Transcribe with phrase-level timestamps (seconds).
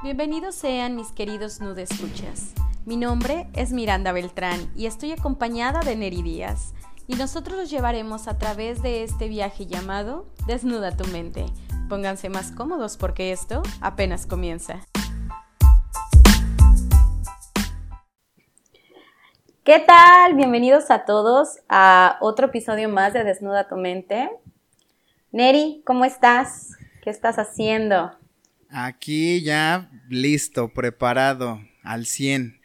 [0.00, 2.54] Bienvenidos sean mis queridos nude escuchas.
[2.86, 6.72] Mi nombre es Miranda Beltrán y estoy acompañada de Neri Díaz.
[7.08, 11.46] Y nosotros los llevaremos a través de este viaje llamado Desnuda tu mente.
[11.88, 14.86] Pónganse más cómodos porque esto apenas comienza.
[19.64, 20.34] ¿Qué tal?
[20.34, 24.30] Bienvenidos a todos a otro episodio más de Desnuda tu mente.
[25.32, 26.70] Neri, ¿cómo estás?
[27.02, 28.12] ¿Qué estás haciendo?
[28.70, 32.60] Aquí ya listo, preparado al 100.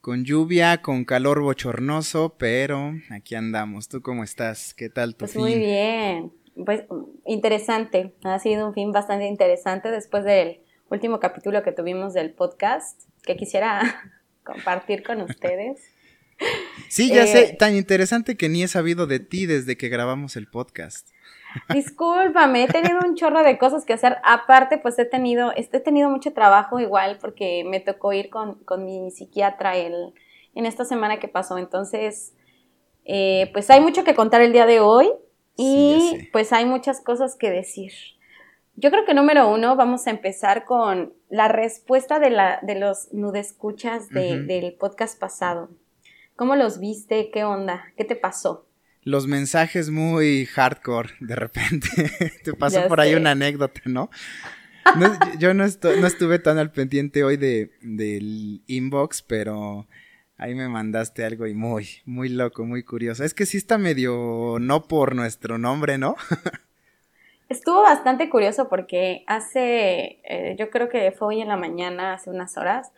[0.00, 3.88] Con lluvia, con calor bochornoso, pero aquí andamos.
[3.88, 4.74] ¿Tú cómo estás?
[4.74, 5.42] ¿Qué tal tu pues fin?
[5.42, 6.32] Muy bien.
[6.64, 6.84] Pues
[7.26, 8.14] interesante.
[8.24, 10.60] Ha sido un fin bastante interesante después del
[10.90, 14.12] último capítulo que tuvimos del podcast que quisiera
[14.44, 15.80] compartir con ustedes.
[16.88, 20.36] Sí, ya sé, eh, tan interesante que ni he sabido de ti desde que grabamos
[20.36, 21.11] el podcast.
[21.72, 24.16] Discúlpame, he tenido un chorro de cosas que hacer.
[24.24, 29.10] Aparte, pues he tenido, he tenido mucho trabajo igual porque me tocó ir con, mi
[29.10, 30.14] psiquiatra el,
[30.54, 31.58] en esta semana que pasó.
[31.58, 32.34] Entonces,
[33.04, 35.10] eh, pues hay mucho que contar el día de hoy
[35.56, 37.92] y pues hay muchas cosas que decir.
[38.74, 43.12] Yo creo que número uno, vamos a empezar con la respuesta de, la, de los
[43.12, 45.68] nudescuchas de, del podcast pasado.
[46.36, 47.30] ¿Cómo los viste?
[47.30, 47.84] ¿Qué onda?
[47.96, 48.66] ¿Qué te pasó?
[49.04, 51.88] Los mensajes muy hardcore, de repente.
[52.44, 54.10] te pasó por ahí una anécdota, ¿no?
[55.38, 59.86] yo no, estuve tan al pendiente hoy de, del inbox, pero
[60.36, 63.24] ahí me mandaste algo y muy, muy loco, muy curioso.
[63.24, 66.16] Es que sí está medio no por nuestro nombre, ¿no?
[67.48, 72.30] Estuvo bastante curioso porque hace, eh, yo creo que fue hoy en la mañana, hace
[72.30, 72.92] unas horas,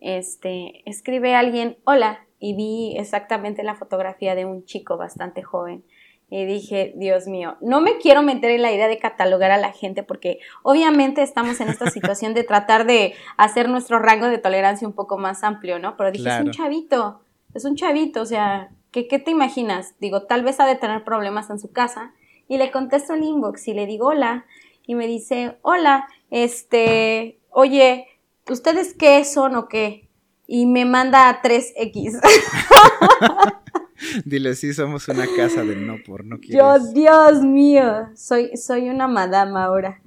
[0.00, 5.84] este, escribe alguien, hola, y vi exactamente la fotografía de un chico bastante joven.
[6.30, 9.72] Y dije, Dios mío, no me quiero meter en la idea de catalogar a la
[9.72, 14.86] gente porque obviamente estamos en esta situación de tratar de hacer nuestro rango de tolerancia
[14.86, 15.96] un poco más amplio, ¿no?
[15.96, 17.20] Pero dije, es un chavito,
[17.54, 19.94] es un chavito, o sea, ¿qué, ¿qué te imaginas?
[20.00, 22.12] Digo, tal vez ha de tener problemas en su casa.
[22.46, 24.46] Y le contesto el inbox y le digo, hola.
[24.86, 28.06] Y me dice, hola, este, oye,
[28.48, 30.07] ¿ustedes qué son o qué?
[30.48, 32.20] Y me manda a 3X.
[34.24, 36.56] Dile, sí, somos una casa de no por no quieres.
[36.56, 40.00] Yo, Dios mío, soy, soy una madama ahora.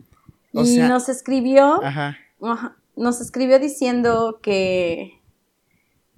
[0.51, 2.17] y nos escribió, ajá.
[2.95, 5.20] nos escribió diciendo que,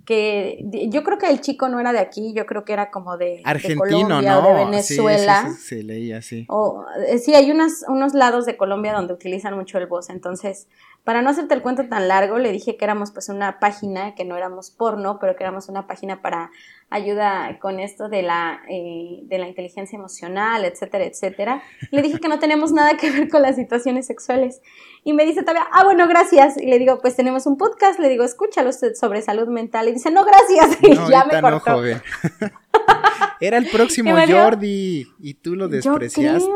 [0.05, 0.59] que
[0.89, 3.41] yo creo que el chico no era de aquí, yo creo que era como de,
[3.45, 4.39] Argentino, ¿no?
[4.39, 5.49] o de Venezuela.
[5.49, 6.45] Sí, sí, leía así.
[6.49, 10.67] O, eh, sí, hay unas, unos lados de Colombia donde utilizan mucho el voz, entonces
[11.03, 14.23] para no hacerte el cuento tan largo, le dije que éramos pues una página, que
[14.23, 16.49] no éramos porno, pero que éramos una página para
[16.89, 21.63] ayuda con esto de la, eh, de la inteligencia emocional, etcétera, etcétera.
[21.91, 24.61] Le dije que no tenemos nada que ver con las situaciones sexuales.
[25.03, 26.57] Y me dice todavía, ah, bueno, gracias.
[26.57, 29.87] Y le digo, pues tenemos un podcast, le digo, escúchalo sobre salud mental.
[29.89, 30.77] Y dice, no, gracias.
[30.83, 31.81] Y ya me cortó.
[33.39, 36.49] Era el próximo Jordi y tú lo despreciaste.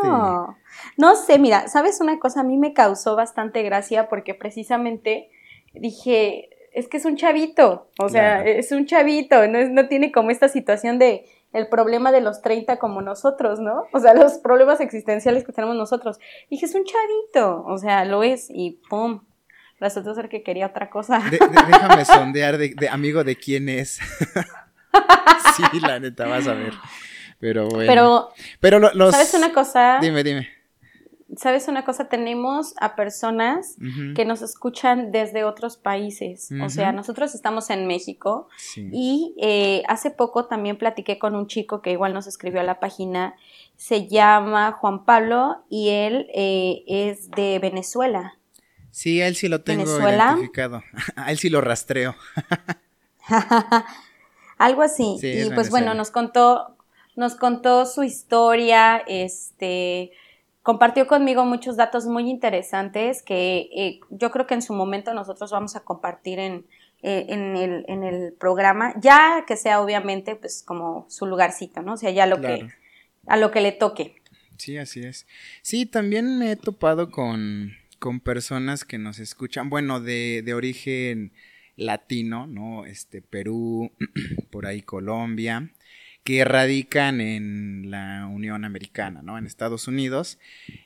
[0.97, 2.41] No sé, mira, ¿sabes una cosa?
[2.41, 5.29] A mí me causó bastante gracia porque precisamente
[5.73, 10.29] dije, es que es un chavito, o sea, es un chavito, no, no tiene como
[10.29, 13.85] esta situación de el problema de los 30 como nosotros, ¿no?
[13.93, 16.19] O sea, los problemas existenciales que tenemos nosotros.
[16.51, 19.23] Dije, es un chavito, o sea, lo es y ¡pum!
[19.79, 21.19] Resultó ser que quería otra cosa.
[21.31, 23.97] déjame sondear de, amigo de quién es.
[25.55, 26.73] sí, la neta, vas a ver.
[27.39, 27.87] Pero bueno.
[27.87, 29.15] Pero, pero los...
[29.15, 29.97] ¿sabes una cosa?
[29.99, 30.47] Dime, dime.
[31.37, 32.09] ¿Sabes una cosa?
[32.09, 33.77] Tenemos a personas
[34.15, 36.49] que nos escuchan desde otros países.
[36.63, 41.81] O sea, nosotros estamos en México y eh, hace poco también platiqué con un chico
[41.81, 43.35] que igual nos escribió a la página.
[43.75, 48.37] Se llama Juan Pablo y él eh, es de Venezuela.
[48.89, 50.83] Sí, él sí lo tengo identificado.
[51.15, 52.15] a él sí lo rastreo.
[54.57, 55.19] Algo así.
[55.21, 56.75] y pues bueno, nos contó,
[57.15, 60.13] nos contó su historia, este
[60.67, 65.49] compartió conmigo muchos datos muy interesantes que eh, yo creo que en su momento nosotros
[65.49, 66.65] vamos a compartir en,
[67.03, 71.93] eh, en, el, en, el, programa, ya que sea obviamente pues como su lugarcito, ¿no?
[71.93, 72.67] O sea, ya lo que,
[73.27, 74.17] a lo que le toque.
[74.57, 75.25] Sí, así es.
[75.61, 81.31] Sí, también me he topado con, con personas que nos escuchan, bueno, de, de origen
[81.77, 82.85] latino, ¿no?
[82.85, 83.93] Este, Perú,
[84.51, 85.71] por ahí Colombia,
[86.27, 89.37] que radican en la Unión Americana, ¿no?
[89.37, 90.39] En Estados Unidos.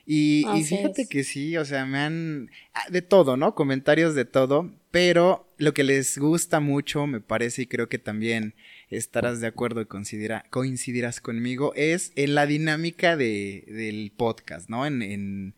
[0.06, 2.50] Y, fíjate que sí, o sea, me han...
[2.74, 3.56] Ah, de todo, ¿no?
[3.56, 8.54] Comentarios de todo, pero lo que les gusta mucho, me parece, y creo que también
[8.88, 14.86] estarás de acuerdo y coincidirás conmigo, es en la dinámica de, del podcast, ¿no?
[14.86, 15.54] En, en,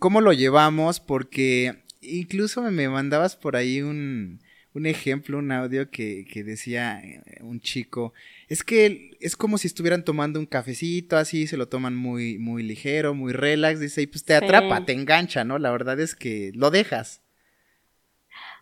[0.00, 4.40] cómo lo llevamos, porque incluso me mandabas por ahí un,
[4.74, 8.12] un ejemplo, un audio que, que, decía eh, un chico,
[8.48, 12.62] es que es como si estuvieran tomando un cafecito, así se lo toman muy, muy
[12.62, 15.58] ligero, muy relax, dice, y pues te atrapa, te engancha, ¿no?
[15.58, 17.22] La verdad es que lo dejas.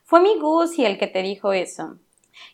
[0.05, 1.99] Fue mi Gucci el que te dijo eso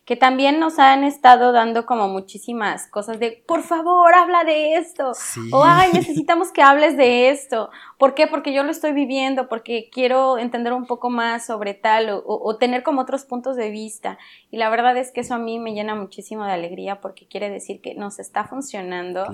[0.04, 5.12] que también nos han estado dando como muchísimas cosas de, por favor, habla de esto,
[5.52, 7.70] o ay, necesitamos que hables de esto.
[7.98, 8.26] ¿Por qué?
[8.26, 12.82] Porque yo lo estoy viviendo, porque quiero entender un poco más sobre tal, o, tener
[12.82, 14.18] como otros puntos de vista.
[14.50, 17.50] Y la verdad es que eso a mí me llena muchísimo de alegría, porque quiere
[17.50, 19.26] decir que nos está funcionando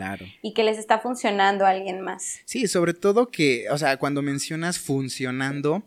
[0.42, 2.40] y que les está funcionando a alguien más.
[2.44, 5.82] Sí, sobre todo que, o sea, cuando mencionas funcionando,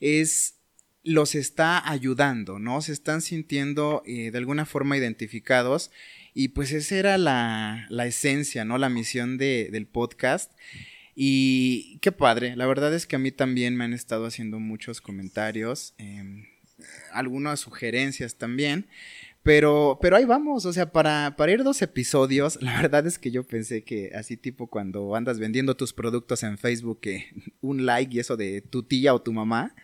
[0.00, 0.59] es
[1.02, 2.82] los está ayudando, ¿no?
[2.82, 5.90] Se están sintiendo eh, de alguna forma identificados
[6.34, 8.78] y pues esa era la, la esencia, ¿no?
[8.78, 10.52] La misión de, del podcast.
[11.14, 15.00] Y qué padre, la verdad es que a mí también me han estado haciendo muchos
[15.00, 16.44] comentarios, em,
[17.12, 18.86] algunas sugerencias también.
[19.42, 23.30] Pero, pero ahí vamos, o sea, para, para ir dos episodios, la verdad es que
[23.30, 27.00] yo pensé que así tipo cuando andas vendiendo tus productos en Facebook,
[27.62, 29.74] un like y eso de tu tía o tu mamá,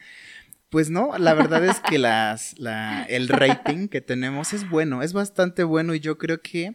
[0.70, 5.12] pues no, la verdad es que las, la, el rating que tenemos es bueno, es
[5.12, 6.74] bastante bueno y yo creo que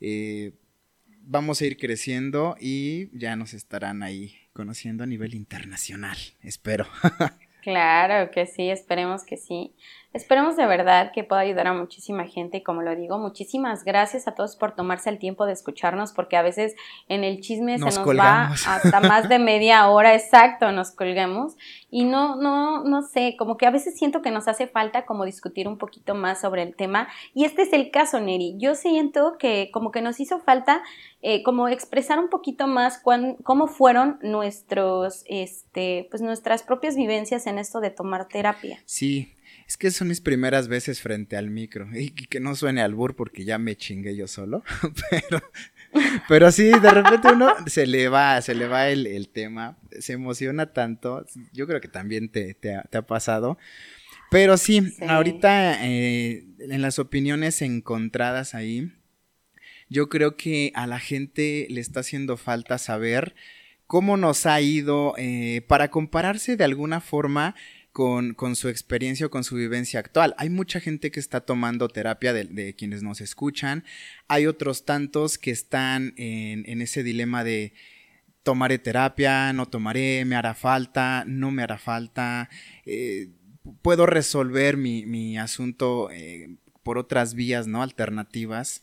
[0.00, 0.52] eh,
[1.20, 6.86] vamos a ir creciendo y ya nos estarán ahí conociendo a nivel internacional, espero.
[7.64, 9.74] Claro que sí, esperemos que sí.
[10.14, 14.28] Esperemos de verdad que pueda ayudar a muchísima gente y como lo digo, muchísimas gracias
[14.28, 16.76] a todos por tomarse el tiempo de escucharnos porque a veces
[17.08, 21.56] en el chisme se nos va hasta más de media hora, exacto, nos colgamos.
[21.90, 25.24] Y no, no, no sé, como que a veces siento que nos hace falta como
[25.24, 27.08] discutir un poquito más sobre el tema.
[27.34, 28.54] Y este es el caso, Neri.
[28.56, 30.84] Yo siento que como que nos hizo falta
[31.22, 37.58] eh, como expresar un poquito más cómo fueron nuestros, este, pues nuestras propias vivencias en
[37.58, 38.78] esto de tomar terapia.
[38.84, 39.32] Sí,
[39.66, 41.88] es que son mis primeras veces frente al micro.
[41.94, 44.62] Y que no suene albur porque ya me chingué yo solo.
[45.10, 45.42] Pero,
[46.28, 49.78] pero sí, de repente uno se le va, se le va el, tema.
[50.00, 51.24] Se emociona tanto.
[51.52, 53.58] Yo creo que también te, ha, pasado.
[54.30, 58.90] Pero sí, ahorita eh, en las opiniones encontradas ahí,
[59.88, 63.36] yo creo que a la gente le está haciendo falta saber
[63.86, 67.54] cómo nos ha ido eh, para compararse de alguna forma
[67.94, 70.34] con, con, su experiencia o con su vivencia actual.
[70.36, 73.84] Hay mucha gente que está tomando terapia de, quienes nos escuchan.
[74.26, 77.72] Hay otros tantos que están en, ese dilema de
[78.42, 82.50] tomaré terapia, no tomaré, me hará falta, no me hará falta.
[82.84, 83.28] Eh,
[83.80, 87.80] puedo resolver mi, mi asunto eh, por otras vías, ¿no?
[87.80, 88.82] Alternativas.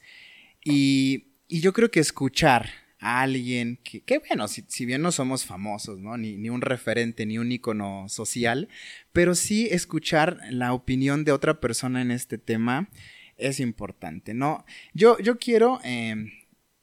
[0.63, 2.69] Y, y yo creo que escuchar
[3.01, 6.17] alguien que, que bueno, si, si, bien no somos famosos, ¿no?
[6.17, 8.69] Ni, ni, un referente, ni un icono social,
[9.11, 12.89] pero sí escuchar la opinión de otra persona en este tema
[13.37, 14.65] es importante, ¿no?
[14.93, 16.31] Yo, yo quiero em,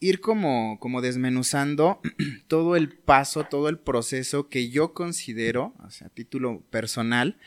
[0.01, 2.01] ir como, como desmenuzando
[2.49, 7.39] todo el paso, todo el proceso que yo considero, o sea, a título personal,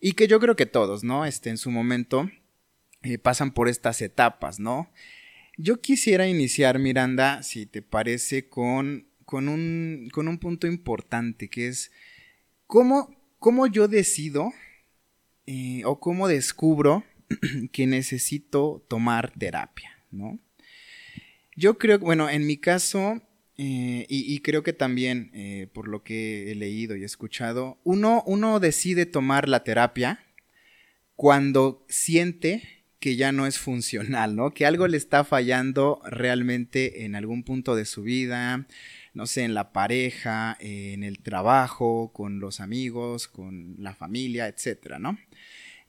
[0.00, 1.24] y que yo creo que todos, ¿no?
[1.24, 2.30] Este, en su momento
[3.02, 4.90] eh, pasan por estas etapas, ¿no?
[5.56, 11.68] Yo quisiera iniciar, Miranda, si te parece, con, con, un, con un punto importante, que
[11.68, 11.92] es
[12.66, 14.52] cómo, cómo yo decido
[15.46, 17.04] eh, o cómo descubro
[17.72, 20.40] que necesito tomar terapia, ¿no?
[21.54, 23.22] Yo creo, bueno, en mi caso,
[23.56, 28.58] eh, y, creo que también, eh, por lo que he leído y escuchado, uno, uno
[28.58, 30.18] decide tomar la terapia
[31.14, 34.54] cuando siente que ya no es funcional, ¿no?
[34.54, 38.66] Que algo le está fallando realmente en algún punto de su vida,
[39.12, 44.98] no sé, en la pareja, en el trabajo, con los amigos, con la familia, etcétera,
[44.98, 45.18] ¿no?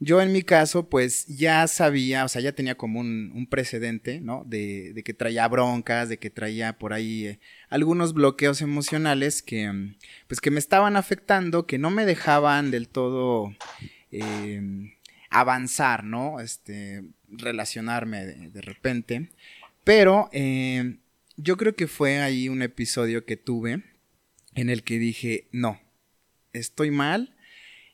[0.01, 4.43] Yo en mi caso, pues ya sabía, o sea, ya tenía como un, precedente, ¿no?
[4.45, 9.71] De, de, que traía broncas, de que traía por ahí eh, algunos bloqueos emocionales que,
[10.27, 13.55] pues que me estaban afectando, que no me dejaban del todo
[14.11, 14.94] eh,
[15.29, 16.39] avanzar, ¿no?
[16.39, 19.29] Este, relacionarme de, repente.
[19.83, 20.97] Pero eh,
[21.37, 23.83] yo creo que fue ahí un episodio que tuve
[24.55, 25.79] en el que dije, no,
[26.53, 27.35] estoy mal,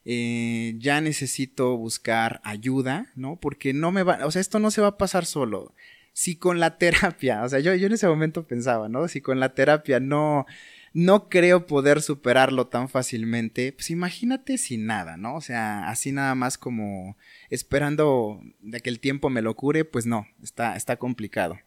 [0.05, 3.39] eh, ya necesito buscar ayuda, ¿no?
[3.39, 5.73] Porque no me va, o sea, esto no se va a pasar solo.
[6.13, 9.07] Si con la terapia, o sea, yo, yo en ese momento pensaba, ¿no?
[9.07, 10.45] Si con la terapia no,
[10.93, 13.71] no creo poder superarlo tan fácilmente.
[13.71, 15.35] Pues imagínate sin nada, ¿no?
[15.35, 17.17] O sea, así nada más como
[17.49, 21.57] esperando de que el tiempo me lo cure, pues no, está, está complicado.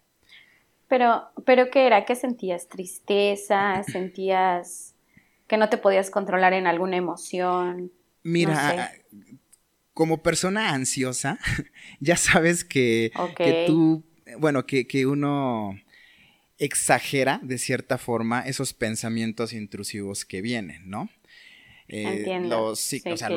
[0.88, 2.04] Pero, pero ¿qué era?
[2.04, 2.68] ¿Qué sentías?
[2.68, 3.82] ¿Tristeza?
[3.88, 4.94] ¿Sentías
[5.46, 7.92] que no te podías controlar en alguna emoción?
[8.22, 8.92] Mira,
[9.92, 11.38] como persona ansiosa,
[12.00, 14.02] ya sabes que, que tú,
[14.38, 15.78] bueno, que, que uno
[16.58, 21.10] exagera de cierta forma esos pensamientos intrusivos que vienen, ¿no?
[21.88, 23.28] Eh, los, sí, o sea,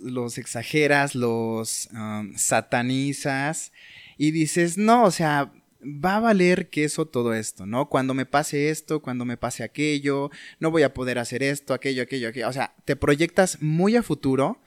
[0.00, 3.72] los, exageras, los um, satanizas
[4.16, 7.88] y dices, no, o sea, va a valer que eso todo esto, ¿no?
[7.88, 12.02] Cuando me pase esto, cuando me pase aquello, no voy a poder hacer esto, aquello,
[12.02, 12.48] aquello, aquello.
[12.48, 14.60] O sea, te proyectas muy a futuro,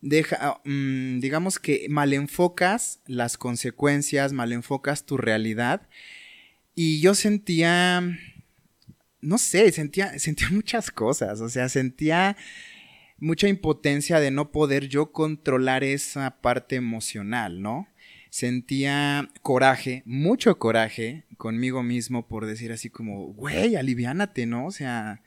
[0.00, 5.82] deja, mm, digamos que malenfocas las consecuencias, malenfocas tu realidad.
[6.74, 8.02] Y yo sentía,
[9.20, 12.36] no sé, sentía, sentía muchas cosas, o sea, sentía
[13.18, 17.86] mucha impotencia de no poder yo controlar esa parte emocional, ¿no?
[18.30, 24.66] Sentía coraje, mucho coraje conmigo mismo por decir así como, güey, aliviánate, ¿no?
[24.66, 25.20] O sea,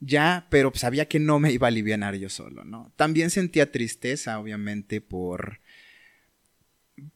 [0.00, 2.92] ya, pero sabía que no me iba a alivianar yo solo, ¿no?
[2.96, 5.60] También sentía tristeza, obviamente, por,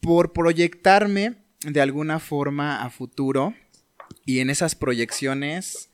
[0.00, 3.54] por proyectarme de alguna forma a futuro
[4.24, 5.90] y en esas proyecciones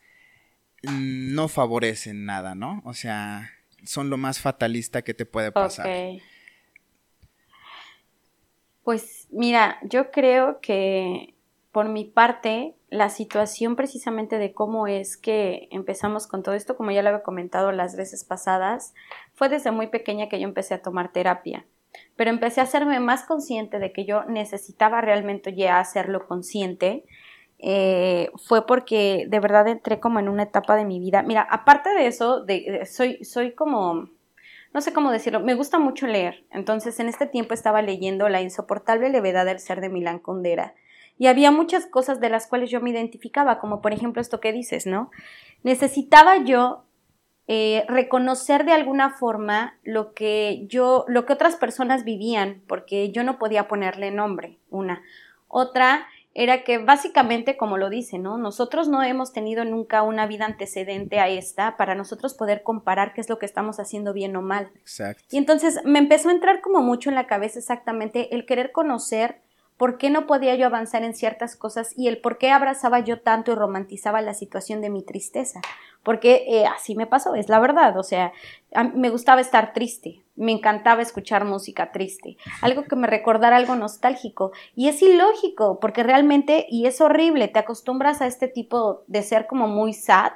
[0.83, 2.81] no favorecen nada, ¿no?
[2.85, 3.51] O sea,
[3.83, 5.87] son lo más fatalista que te puede pasar.
[8.83, 11.35] Pues mira, yo creo que
[11.71, 16.91] por mi parte, la situación precisamente de cómo es que empezamos con todo esto, como
[16.91, 18.93] ya lo había comentado las veces pasadas,
[19.33, 21.65] fue desde muy pequeña que yo empecé a tomar terapia.
[22.17, 27.05] Pero empecé a hacerme más consciente de que yo necesitaba realmente ya hacerlo consciente
[27.63, 31.21] eh, fue porque de verdad entré como en una etapa de mi vida.
[31.21, 34.09] Mira, aparte de eso, de, soy, soy como,
[34.73, 36.43] no sé cómo decirlo, me gusta mucho leer.
[36.49, 40.73] Entonces en este tiempo estaba leyendo La insoportable levedad del ser de Milán Kundera.
[41.19, 44.51] Y había muchas cosas de las cuales yo me identificaba, como por ejemplo esto que
[44.51, 45.11] dices, ¿no?
[45.61, 46.83] Necesitaba yo
[47.47, 53.23] eh, reconocer de alguna forma lo que yo, lo que otras personas vivían, porque yo
[53.23, 55.03] no podía ponerle nombre, una.
[55.47, 58.37] Otra, era que básicamente, como lo dice, ¿no?
[58.37, 63.21] Nosotros no hemos tenido nunca una vida antecedente a esta para nosotros poder comparar qué
[63.21, 64.71] es lo que estamos haciendo bien o mal.
[64.75, 65.23] Exacto.
[65.29, 69.41] Y entonces me empezó a entrar como mucho en la cabeza exactamente el querer conocer
[69.81, 73.19] por qué no podía yo avanzar en ciertas cosas y el por qué abrazaba yo
[73.19, 75.59] tanto y romantizaba la situación de mi tristeza.
[76.03, 77.97] Porque eh, así me pasó, es la verdad.
[77.97, 78.31] O sea,
[78.93, 84.51] me gustaba estar triste, me encantaba escuchar música triste, algo que me recordara algo nostálgico.
[84.75, 89.45] Y es ilógico, porque realmente, y es horrible, te acostumbras a este tipo de ser
[89.45, 90.31] como muy sad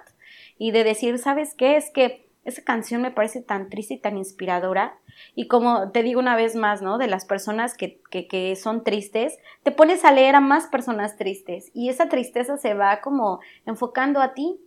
[0.58, 1.76] y de decir, ¿sabes qué?
[1.76, 5.00] Es que esa canción me parece tan triste y tan inspiradora
[5.34, 6.98] y como te digo una vez más, ¿no?
[6.98, 11.72] De las personas que, que, son tristes, te pones a leer a más personas tristes
[11.74, 14.60] y esa tristeza se va como enfocando a ti.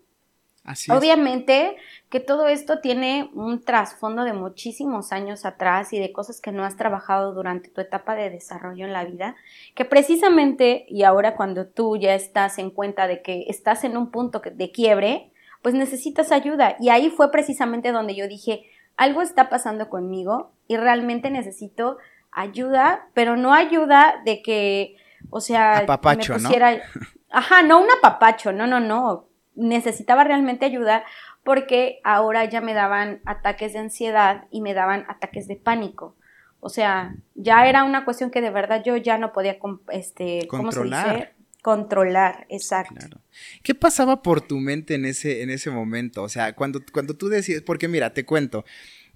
[0.69, 1.77] Así Obviamente
[2.11, 6.63] que todo esto tiene un trasfondo de muchísimos años atrás y de cosas que no
[6.63, 9.35] has trabajado durante tu etapa de desarrollo en la vida,
[9.75, 14.11] que precisamente y ahora cuando tú ya estás en cuenta de que estás en un
[14.11, 15.33] punto de quiebre,
[15.63, 16.77] pues necesitas ayuda.
[16.79, 18.65] Y ahí fue precisamente donde yo dije,
[18.99, 21.97] algo está pasando conmigo y realmente necesito
[22.31, 24.97] ayuda, pero no ayuda de que,
[25.31, 26.83] o sea, apapacho, me pusiera...
[27.31, 29.28] Ajá, no un apapacho, no, no, no.
[29.59, 31.05] Necesitaba realmente ayuda
[31.45, 36.17] porque ahora ya me daban ataques de ansiedad y me daban ataques de pánico.
[36.61, 39.59] O sea, ya era una cuestión que de verdad yo ya no podía
[39.91, 41.35] este, controlar.
[41.63, 43.21] Controlar, exacto.
[43.63, 46.23] ¿Qué pasaba por tu mente en ese, en ese momento?
[46.23, 48.65] O sea, cuando, cuando tú decides, porque mira, te cuento,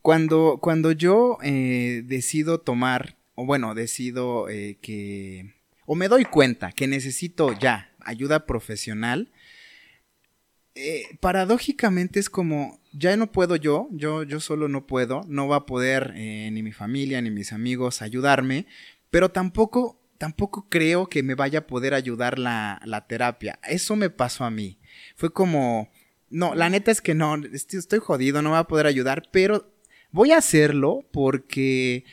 [0.03, 5.55] cuando, cuando yo eh, decido tomar, o bueno, decido eh, que,
[5.87, 9.31] o me doy cuenta que necesito ya ayuda profesional,
[10.75, 15.57] eh, paradójicamente es como, ya no puedo yo, yo, yo solo no puedo, no va
[15.57, 18.67] a poder ni mi familia ni mis amigos ayudarme,
[19.11, 23.59] pero tampoco tampoco creo que me vaya a poder ayudar la, la terapia.
[23.65, 24.79] Eso me pasó a mí.
[25.17, 25.91] Fue como,
[26.31, 29.71] no, la neta es que no, estoy, jodido, no me va a poder ayudar, pero
[30.13, 32.05] voy a hacerlo porque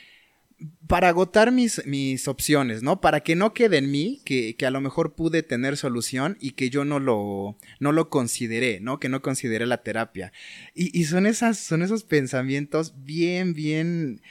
[0.87, 3.01] para agotar mis, mis, opciones, ¿no?
[3.01, 6.51] Para que no quede en mí que, que, a lo mejor pude tener solución y
[6.51, 8.99] que yo no lo, no lo consideré, ¿no?
[8.99, 10.33] Que no consideré la terapia.
[10.73, 14.21] Y, y son, esas, son esos pensamientos bien, bien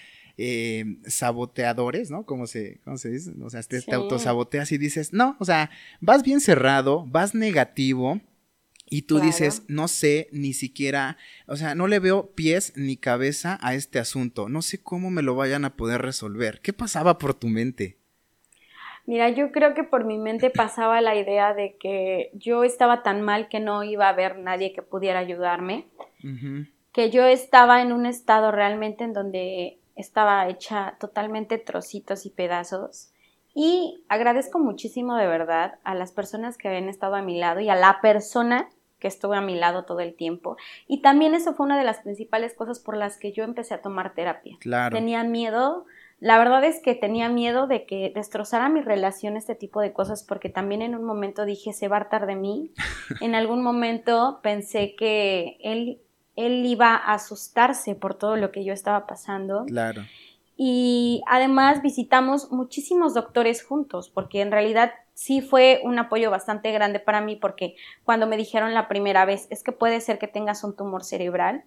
[0.41, 2.25] eh, saboteadores, ¿no?
[2.25, 3.33] Como se, ¿cómo se dice?
[3.43, 5.69] O sea, te, autosaboteas y dices, no, o sea,
[6.01, 8.21] vas bien cerrado, vas negativo.
[8.90, 13.59] Y tú dices, no sé ni siquiera, o sea, no le veo pies ni cabeza
[13.61, 14.49] a este asunto.
[14.49, 16.61] No sé cómo me lo vayan a poder resolver.
[16.61, 17.99] ¿Qué pasaba por tu mente?
[19.07, 23.23] Mira, yo creo que por mi mente pasaba la idea de que yo estaba tan
[23.23, 25.87] mal que no iba a haber nadie que pudiera ayudarme
[26.92, 33.12] que yo estaba en un estado realmente en donde estaba hecha totalmente trocitos y pedazos.
[33.54, 37.68] Y agradezco muchísimo de verdad a las personas que habían estado a mi lado y
[37.68, 38.68] a la persona
[38.99, 40.57] que estuvo a mi lado todo el tiempo.
[40.87, 43.83] Y también eso fue una de las principales cosas por las que yo empecé a
[43.83, 44.57] tomar terapia.
[44.61, 44.97] Claro.
[44.97, 45.87] Tenía miedo,
[46.21, 50.25] la verdad es que tenía miedo de que destrozara mi relación este tipo de cosas
[50.25, 52.73] porque también en un momento dije, se va a hartar de mí.
[53.21, 56.00] en algún momento pensé que él,
[56.35, 59.64] él iba a asustarse por todo lo que yo estaba pasando.
[59.67, 60.02] Claro.
[60.61, 66.99] Y además visitamos muchísimos doctores juntos, porque en realidad sí fue un apoyo bastante grande
[66.99, 70.65] para mí, porque cuando me dijeron la primera vez, es que puede ser que tengas
[70.65, 71.62] un tumor cerebral,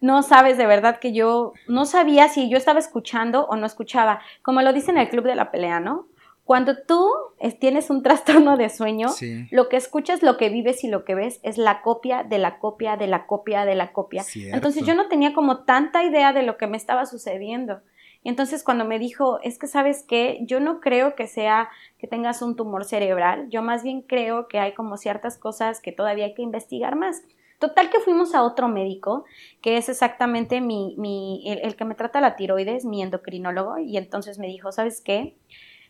[0.00, 4.20] no sabes de verdad que yo no sabía si yo estaba escuchando o no escuchaba,
[4.42, 6.08] como lo dice en el club de la pelea, ¿no?
[6.46, 7.10] Cuando tú
[7.58, 9.08] tienes un trastorno de sueño,
[9.50, 12.60] lo que escuchas, lo que vives y lo que ves es la copia de la
[12.60, 14.24] copia de la copia de la copia.
[14.34, 17.80] Entonces yo no tenía como tanta idea de lo que me estaba sucediendo.
[18.22, 22.06] Y entonces cuando me dijo, es que sabes qué, yo no creo que sea que
[22.06, 26.26] tengas un tumor cerebral, yo más bien creo que hay como ciertas cosas que todavía
[26.26, 27.22] hay que investigar más.
[27.58, 29.24] Total que fuimos a otro médico,
[29.62, 33.96] que es exactamente mi, mi el, el, que me trata la tiroides, mi endocrinólogo, y
[33.96, 35.34] entonces me dijo, ¿sabes qué?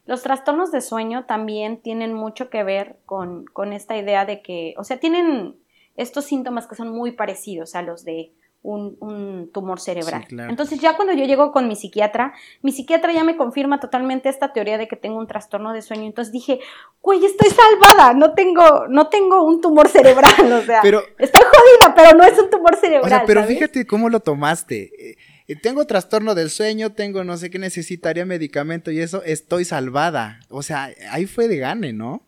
[0.07, 4.75] Los trastornos de sueño también tienen mucho que ver con, con esta idea de que,
[4.79, 5.57] o sea, tienen
[5.97, 8.33] estos síntomas que son muy parecidos a los de
[8.63, 10.23] un, un, tumor cerebral.
[10.23, 10.51] Sí, claro.
[10.51, 14.53] Entonces ya cuando yo llego con mi psiquiatra, mi psiquiatra ya me confirma totalmente esta
[14.53, 16.03] teoría de que tengo un trastorno de sueño.
[16.05, 16.59] Entonces dije,
[17.01, 21.95] güey, estoy salvada, no tengo, no tengo un tumor cerebral, o sea, Pero- estoy jodida,
[21.95, 23.05] pero no es un tumor cerebral.
[23.05, 23.55] O sea, pero ¿sabes?
[23.57, 25.17] fíjate cómo lo tomaste.
[25.49, 30.41] Eh, tengo trastorno del sueño, tengo no sé qué necesitaría medicamento y eso, estoy salvada.
[30.49, 32.27] O sea, ahí fue de gane, ¿no?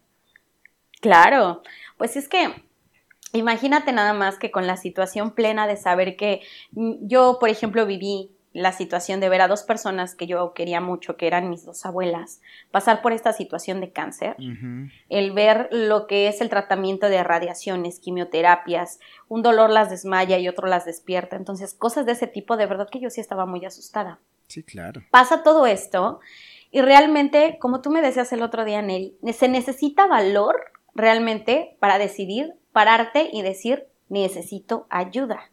[1.01, 1.63] Claro,
[1.97, 2.53] pues es que
[3.33, 7.87] imagínate nada más que con la situación plena de saber que mm, yo, por ejemplo,
[7.87, 11.65] viví la situación de ver a dos personas que yo quería mucho, que eran mis
[11.65, 14.37] dos abuelas, pasar por esta situación de cáncer,
[15.09, 20.49] el ver lo que es el tratamiento de radiaciones, quimioterapias, un dolor las desmaya y
[20.49, 23.65] otro las despierta, entonces cosas de ese tipo, de verdad que yo sí estaba muy
[23.65, 25.03] asustada Sí, claro.
[25.11, 26.21] pasa todo esto
[26.71, 30.57] y realmente, como tú me decías el otro día, Neri, se necesita valor
[30.95, 35.51] realmente para decidir, pararte y decir, necesito ayuda.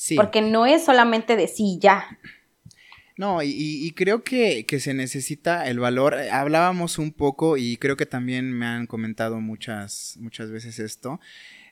[0.00, 0.16] Sí.
[0.16, 2.18] Porque no es solamente de sí, ya.
[3.18, 6.14] No, y, creo que, que se necesita el valor.
[6.14, 11.20] Eh, Hablábamos un poco y creo que también me han comentado muchas, muchas veces esto.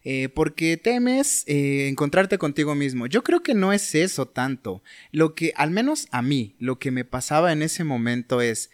[0.04, 3.06] eh, porque temes eh, encontrarte contigo mismo.
[3.06, 4.82] Yo creo que no es eso tanto.
[5.10, 8.70] Lo que, al menos a mí, lo que me pasaba en ese momento es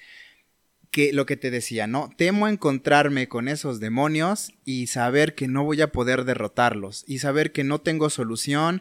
[0.90, 2.10] que lo que te decía, ¿no?
[2.16, 7.50] Temo encontrarme con esos demonios y saber que no voy a poder derrotarlos y saber
[7.50, 8.80] que no tengo solución,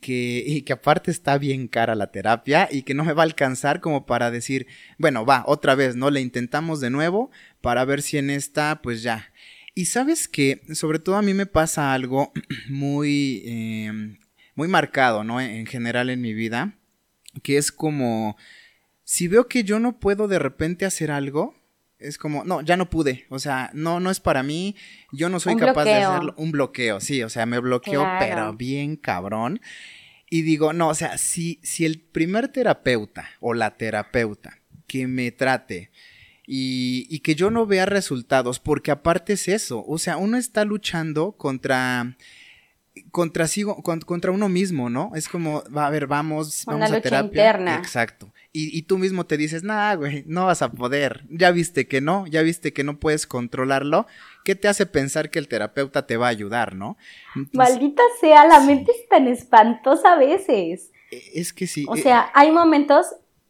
[0.00, 3.26] que, y que aparte está bien cara la terapia y que no me va a
[3.26, 4.66] alcanzar como para decir,
[4.98, 6.10] bueno, va, otra vez, ¿no?
[6.10, 9.32] Le intentamos de nuevo para ver si en esta, pues ya.
[9.74, 12.32] Y sabes que, sobre todo a mí me pasa algo
[12.68, 14.16] muy, eh,
[14.54, 15.40] muy marcado, ¿no?
[15.40, 16.78] En general en mi vida,
[17.42, 18.36] que es como,
[19.02, 21.54] si veo que yo no puedo de repente hacer algo,
[22.04, 24.76] es como, no, ya no pude, o sea, no, no es para mí,
[25.12, 28.18] yo no soy Un capaz de hacerlo, un bloqueo, sí, o sea, me bloqueo, Claro.
[28.20, 29.60] pero bien cabrón.
[30.30, 35.30] Y digo, no, o sea, si, si el primer terapeuta o la terapeuta que me
[35.32, 35.90] trate
[36.46, 40.64] y, y que yo no vea resultados, porque aparte es eso, o sea, uno está
[40.64, 42.16] luchando contra
[43.10, 43.46] contra,
[44.06, 45.10] contra uno mismo, ¿no?
[45.14, 47.26] Es como, va a ver, vamos, Una vamos a lucha terapia.
[47.28, 47.76] interna.
[47.76, 48.32] Exacto.
[48.56, 51.24] Y, y tú mismo te dices, nah, güey, no vas a poder.
[51.28, 54.06] Ya viste que no, ya viste que no puedes controlarlo.
[54.44, 56.96] ¿Qué te hace pensar que el terapeuta te va a ayudar, no?
[57.34, 60.92] Entonces, Maldita sea, la mente es tan espantosa a veces.
[61.10, 61.84] es que sí.
[61.88, 63.06] O eh, sea, hay momentos,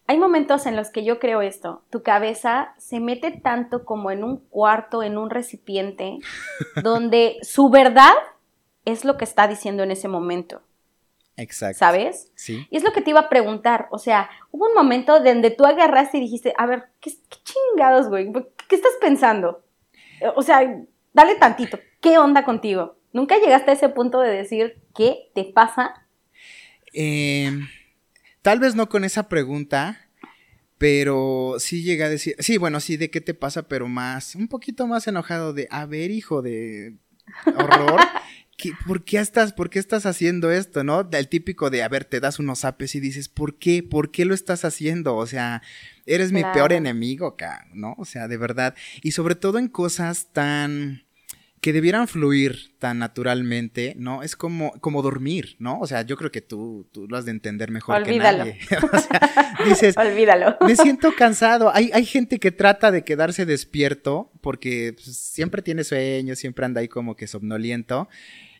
[0.06, 1.82] hay momentos en los que yo creo esto.
[1.90, 6.16] Tu cabeza se mete tanto como en un cuarto, en un recipiente,
[6.82, 8.14] donde su verdad
[8.84, 10.62] es lo que está diciendo en ese momento,
[11.36, 11.78] exacto.
[11.78, 12.30] ¿sabes?
[12.34, 12.66] Sí.
[12.70, 13.88] Y es lo que te iba a preguntar.
[13.90, 18.08] O sea, hubo un momento donde tú agarraste y dijiste, a ver, ¿qué, qué chingados,
[18.08, 18.32] güey?
[18.68, 19.64] ¿Qué estás pensando?
[20.36, 20.60] O sea,
[21.12, 21.78] dale tantito.
[22.00, 22.98] ¿Qué onda contigo?
[23.12, 26.06] ¿Nunca llegaste a ese punto de decir, ¿qué te pasa?
[26.92, 27.50] Eh,
[28.42, 30.08] tal vez no con esa pregunta,
[30.78, 34.48] pero sí llegué a decir, sí, bueno, sí, de qué te pasa, pero más, un
[34.48, 36.96] poquito más enojado de, a ver, hijo de
[37.46, 38.00] horror,
[38.70, 41.08] ¿qué- ¿por qué estás, por qué estás haciendo esto, no?
[41.12, 43.82] El típico de, a ver, te das unos apes y dices, ¿por qué?
[43.82, 45.16] ¿Por qué lo estás haciendo?
[45.16, 45.62] O sea,
[46.06, 47.36] eres mi peor enemigo,
[47.72, 47.94] ¿no?
[47.98, 48.74] O sea, de verdad.
[49.02, 51.02] Y sobre todo en cosas tan
[51.60, 54.22] que debieran fluir tan naturalmente, ¿no?
[54.22, 55.80] Es como, como dormir, ¿no?
[55.80, 58.44] O sea, yo creo que tú, tú lo has de entender mejor Olvídalo.
[58.44, 58.60] que nadie.
[58.92, 60.58] o sea, dices, Olvídalo.
[60.60, 61.74] me siento cansado.
[61.74, 66.82] Hay, hay gente que trata de quedarse despierto porque pues, siempre tiene sueño, siempre anda
[66.82, 68.10] ahí como que somnoliento.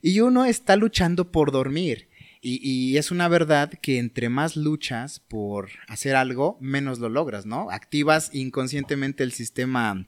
[0.07, 2.11] Y uno está luchando por dormir.
[2.43, 7.47] Y, y, es una verdad que entre más luchas por hacer algo, menos lo logras,
[7.47, 7.71] ¿no?
[7.71, 10.07] Activas inconscientemente el sistema,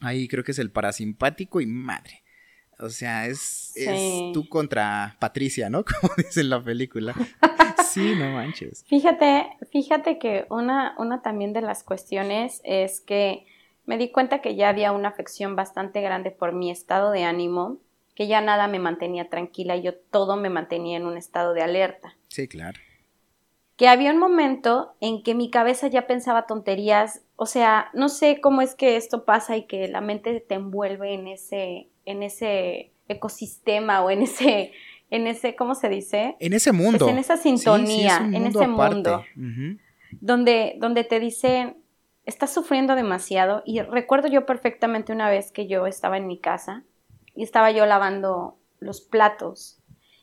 [0.00, 2.22] ahí creo que es el parasimpático y madre.
[2.78, 3.82] O sea, es, Sí.
[3.86, 5.84] es tú contra Patricia, ¿no?
[6.00, 7.14] Como dice en la película.
[7.86, 8.84] Sí, no manches.
[8.88, 13.46] Fíjate, fíjate que una, una también de las cuestiones es que
[13.86, 17.78] me di cuenta que ya había una afección bastante grande por mi estado de ánimo,
[18.14, 22.16] que ya nada me mantenía tranquila, yo todo me mantenía en un estado de alerta.
[22.28, 22.80] Sí, claro.
[23.76, 28.40] Que había un momento en que mi cabeza ya pensaba tonterías, o sea, no sé
[28.40, 32.92] cómo es que esto pasa y que la mente te envuelve en ese, en ese
[33.08, 34.70] ecosistema o en ese,
[35.10, 36.36] en ese, ¿cómo se dice?
[36.38, 37.00] En ese mundo.
[37.06, 38.94] Pues en esa sintonía, Sí, sí, es un en ese aparte.
[38.94, 39.24] mundo.
[40.20, 41.76] Donde, donde te dicen,
[42.26, 43.62] estás sufriendo demasiado.
[43.66, 46.84] Y recuerdo yo perfectamente una vez que yo estaba en mi casa
[47.34, 49.78] y estaba yo lavando los platos.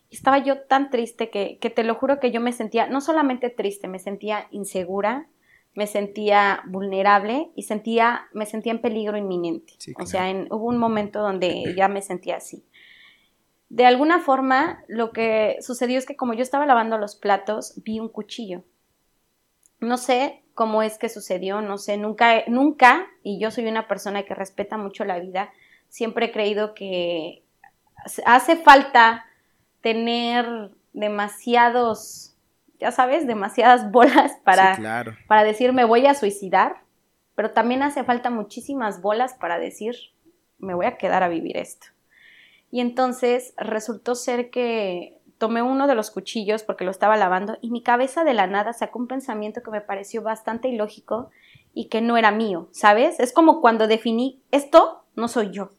[0.09, 3.01] Y estaba yo tan triste que, que te lo juro que yo me sentía, no
[3.01, 5.27] solamente triste, me sentía insegura,
[5.73, 9.73] me sentía vulnerable y sentía, me sentía en peligro inminente.
[9.77, 12.65] Sí, O sea, en- hubo un momento donde ya me sentía así.
[13.69, 17.99] De alguna forma, lo que sucedió es que como yo estaba lavando los platos, vi
[18.01, 18.63] un cuchillo.
[19.79, 24.23] No sé cómo es que sucedió, no sé, nunca, nunca, y yo soy una persona
[24.23, 25.51] que respeta mucho la vida,
[25.91, 27.43] siempre he creído que
[28.25, 29.25] hace falta
[29.81, 32.35] tener demasiados,
[32.79, 35.15] ya sabes, demasiadas bolas para, Sí, claro.
[35.27, 36.77] para decir me voy a suicidar,
[37.35, 39.95] pero también hace falta muchísimas bolas para decir
[40.57, 41.87] me voy a quedar a vivir esto.
[42.71, 47.69] Y entonces resultó ser que tomé uno de los cuchillos porque lo estaba lavando y
[47.69, 51.31] mi cabeza de la nada sacó un pensamiento que me pareció bastante ilógico
[51.73, 53.19] y que no era mío, ¿sabes?
[53.19, 55.71] Es como cuando definí esto no soy yo.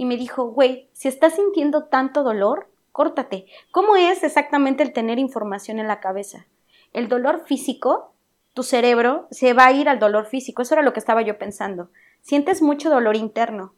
[0.00, 3.44] Y me dijo, güey, si estás sintiendo tanto dolor, córtate.
[3.70, 6.46] ¿Cómo es exactamente el tener información en la cabeza?
[6.94, 8.14] El dolor físico,
[8.54, 10.62] tu cerebro se va a ir al dolor físico.
[10.62, 11.90] Eso era lo que estaba yo pensando.
[12.22, 13.74] Sientes mucho dolor interno,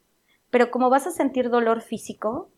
[0.50, 2.50] pero como vas a sentir dolor físico,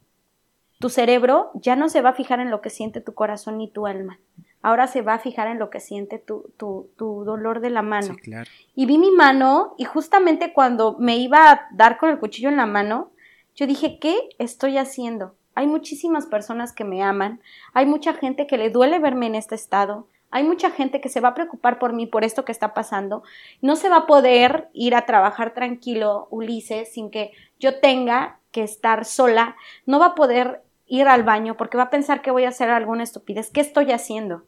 [0.78, 3.70] tu cerebro ya no se va a fijar en lo que siente tu corazón ni
[3.70, 4.20] tu alma.
[4.60, 7.80] Ahora se va a fijar en lo que siente tu, tu, tu dolor de la
[7.80, 8.12] mano.
[8.12, 8.50] Sí, claro.
[8.74, 12.58] Y vi mi mano y justamente cuando me iba a dar con el cuchillo en
[12.58, 13.13] la mano,
[13.54, 15.34] yo dije, ¿qué estoy haciendo?
[15.54, 17.40] Hay muchísimas personas que me aman,
[17.72, 21.20] hay mucha gente que le duele verme en este estado, hay mucha gente que se
[21.20, 23.22] va a preocupar por mí, por esto que está pasando.
[23.62, 28.64] No se va a poder ir a trabajar tranquilo, Ulises, sin que yo tenga que
[28.64, 29.54] estar sola.
[29.86, 32.68] No va a poder ir al baño porque va a pensar que voy a hacer
[32.68, 33.50] alguna estupidez.
[33.50, 34.42] ¿Qué estoy haciendo?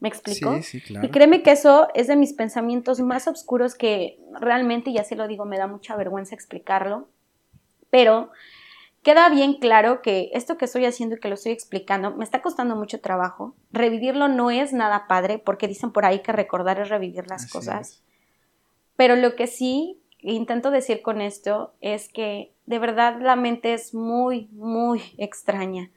[0.00, 0.56] ¿Me explico?
[0.56, 1.06] Sí, sí, claro.
[1.06, 5.28] Y créeme que eso es de mis pensamientos más oscuros que realmente, y así lo
[5.28, 7.06] digo, me da mucha vergüenza explicarlo,
[7.90, 8.30] pero
[9.02, 12.42] queda bien claro que esto que estoy haciendo y que lo estoy explicando me está
[12.42, 13.54] costando mucho trabajo.
[13.72, 17.52] Revivirlo no es nada padre, porque dicen por ahí que recordar es revivir las Así
[17.52, 17.88] cosas.
[17.88, 18.02] es.
[18.96, 23.94] Pero lo que sí intento decir con esto es que de verdad la mente es
[23.94, 25.90] muy, muy extraña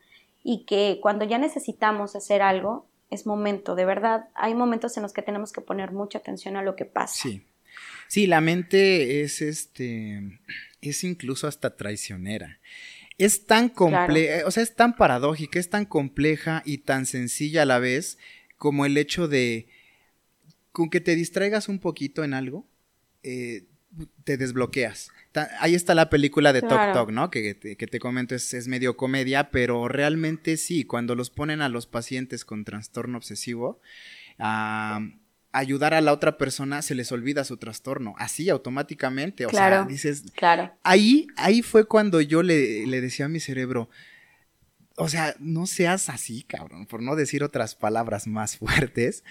[0.43, 5.11] y que cuando ya necesitamos hacer algo, es momento, de verdad, hay momentos en los
[5.11, 7.13] que tenemos que poner mucha atención a lo que pasa.
[7.13, 7.45] Sí.
[8.07, 10.39] Sí, la mente es este.
[10.81, 12.59] Es incluso hasta traicionera.
[13.17, 17.65] Es tan compleja, o sea, es tan paradójica, es tan compleja y tan sencilla a
[17.65, 18.17] la vez
[18.57, 19.67] como el hecho de.
[20.71, 22.65] Con que te distraigas un poquito en algo,
[23.23, 23.65] eh,
[24.23, 25.09] te desbloqueas.
[25.33, 26.93] Ta- Ahí está la película de Tok Claro.
[26.93, 27.29] Tok, ¿no?
[27.29, 31.61] Que, te- que te comento es, es medio comedia, pero realmente sí, cuando los ponen
[31.61, 33.81] a los pacientes con trastorno obsesivo,
[34.39, 35.01] a
[35.53, 39.85] ayudar a la otra persona se les olvida su trastorno, así automáticamente, o sea, Claro.
[39.85, 40.71] dices, Claro.
[40.83, 43.89] ahí, ahí fue cuando yo le, le decía a mi cerebro,
[44.95, 48.57] o sea, no seas así, cabrón, por no decir otras palabras más
[48.93, 49.23] fuertes,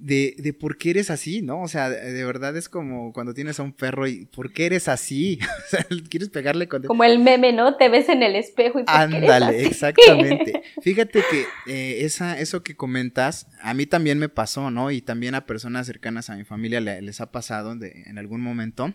[0.00, 1.60] de, de por qué eres así, ¿no?
[1.60, 4.86] O sea, de, verdad es como cuando tienes a un perro y ¿por qué eres
[4.88, 5.38] así?
[5.66, 6.82] o sea, quieres pegarle con...
[6.84, 7.76] Como el meme, ¿no?
[7.76, 9.66] Te ves en el espejo y ¿por qué eres Ándale, así?
[9.66, 10.62] exactamente.
[10.82, 14.90] Fíjate que eh, esa, eso que comentas, a mí también me pasó, ¿no?
[14.92, 18.40] Y también a personas cercanas a mi familia le- les ha pasado de- en algún
[18.40, 18.94] momento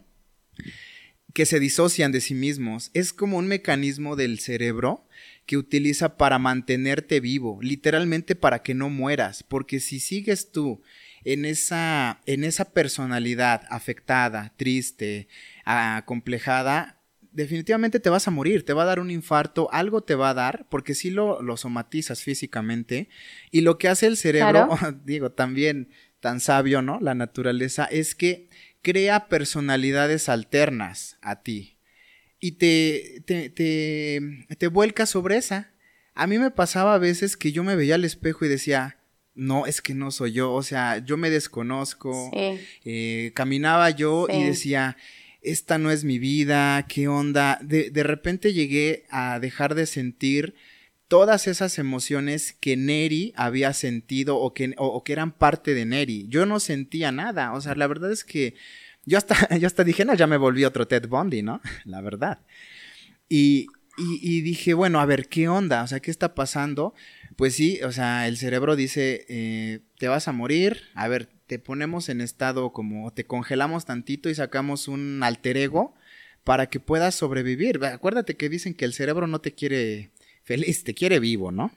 [1.33, 2.91] que se disocian de sí mismos.
[2.93, 5.07] Es como un mecanismo del cerebro
[5.45, 10.81] que utiliza para mantenerte vivo, literalmente para que no mueras, porque si sigues tú
[11.25, 15.27] en esa, en esa personalidad afectada, triste,
[15.65, 17.01] acomplejada,
[17.33, 20.33] definitivamente te vas a morir, te va a dar un infarto, algo te va a
[20.33, 23.09] dar, porque si lo, lo somatizas físicamente.
[23.51, 24.69] Y lo que hace el cerebro,
[25.03, 26.99] digo, también tan sabio, ¿no?
[27.01, 28.49] La naturaleza, es que
[28.81, 31.77] crea personalidades alternas a ti.
[32.43, 34.19] Y te, te, te,
[34.57, 35.71] te vuelca sobre esa.
[36.13, 38.97] A mí me pasaba a veces que yo me veía al espejo y decía,
[39.33, 42.29] no, es que no soy yo, o sea, yo me desconozco.
[42.83, 44.97] Eh, caminaba yo y decía,
[45.41, 47.59] esta no es mi vida, qué onda.
[47.61, 50.53] De, de repente llegué a dejar de sentir
[51.07, 56.25] todas esas emociones que Neri había sentido o que, o, que eran parte de Neri.
[56.27, 57.53] Yo no sentía nada.
[57.53, 58.55] O sea, la verdad es que
[59.05, 61.61] yo hasta, yo hasta dije, no, ya me volví otro Ted Bundy, ¿no?
[61.85, 62.39] La verdad.
[63.29, 65.83] Y, y, dije, bueno, a ver, ¿qué onda?
[65.83, 66.93] O sea, ¿qué está pasando?
[67.35, 71.59] Pues sí, o sea, el cerebro dice, eh, te vas a morir, a ver, te
[71.59, 75.93] ponemos en estado como te congelamos tantito y sacamos un alter ego
[76.43, 77.83] para que puedas sobrevivir.
[77.85, 80.11] Acuérdate que dicen que el cerebro no te quiere
[80.43, 81.71] feliz, te quiere vivo, ¿no?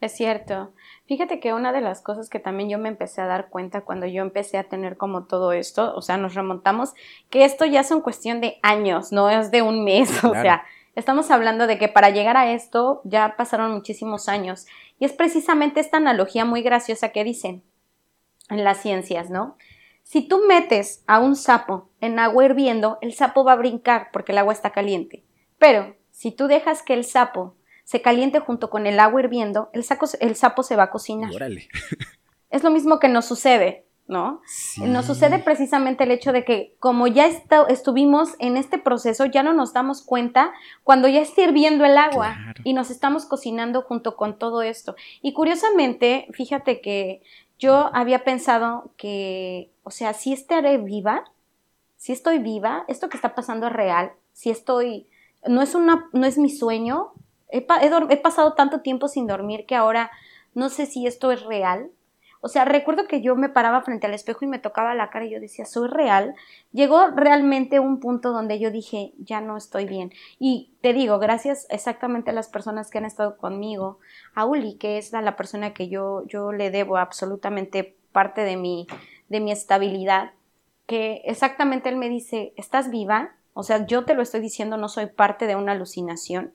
[0.00, 0.74] Es cierto.
[1.12, 4.06] Fíjate que una de las cosas que también yo me empecé a dar cuenta cuando
[4.06, 6.94] yo empecé a tener como todo esto, o sea, nos remontamos,
[7.28, 10.64] que esto ya es una cuestión de años, no es de un mes, o sea,
[10.96, 14.64] estamos hablando de que para llegar a esto ya pasaron muchísimos años.
[14.98, 17.62] Y es precisamente esta analogía muy graciosa que dicen
[18.48, 19.58] en las ciencias, ¿no?
[20.04, 24.32] Si tú metes a un sapo en agua hirviendo, el sapo va a brincar porque
[24.32, 25.22] el agua está caliente.
[25.58, 29.84] Pero si tú dejas que el sapo se caliente junto con el agua hirviendo, el,
[30.20, 31.32] el sapo se va a cocinar.
[31.34, 31.68] Órale.
[32.50, 34.42] Es lo mismo que nos sucede, ¿no?
[34.76, 39.54] Nos sucede precisamente el hecho de que como ya estuvimos en este proceso, ya no
[39.54, 40.52] nos damos cuenta
[40.84, 44.96] cuando ya está hirviendo el agua y nos estamos cocinando junto con todo esto.
[45.22, 47.22] Y curiosamente, fíjate que
[47.58, 51.24] yo había pensado que, o sea, si estaré viva,
[51.96, 55.06] si estoy viva, esto que está pasando es real, si estoy
[55.48, 57.12] no es, una, no es mi sueño.
[57.52, 60.10] He, pasado tanto tiempo sin dormir que ahora
[60.54, 61.90] no sé si esto es real.
[62.40, 65.26] O sea, recuerdo que yo me paraba frente al espejo y me tocaba la cara
[65.26, 66.34] y yo decía, ¿soy real?
[66.72, 70.12] Llegó realmente un punto donde yo dije, ya no estoy bien.
[70.40, 73.98] Y te digo, gracias exactamente a las personas que han estado conmigo,
[74.34, 78.86] a Uli, que es la persona que yo, yo le debo absolutamente parte de mi,
[79.28, 80.32] de mi estabilidad,
[80.86, 83.36] que exactamente él me dice, ¿estás viva?
[83.54, 86.54] O sea, yo te lo estoy diciendo, no soy parte de una alucinación.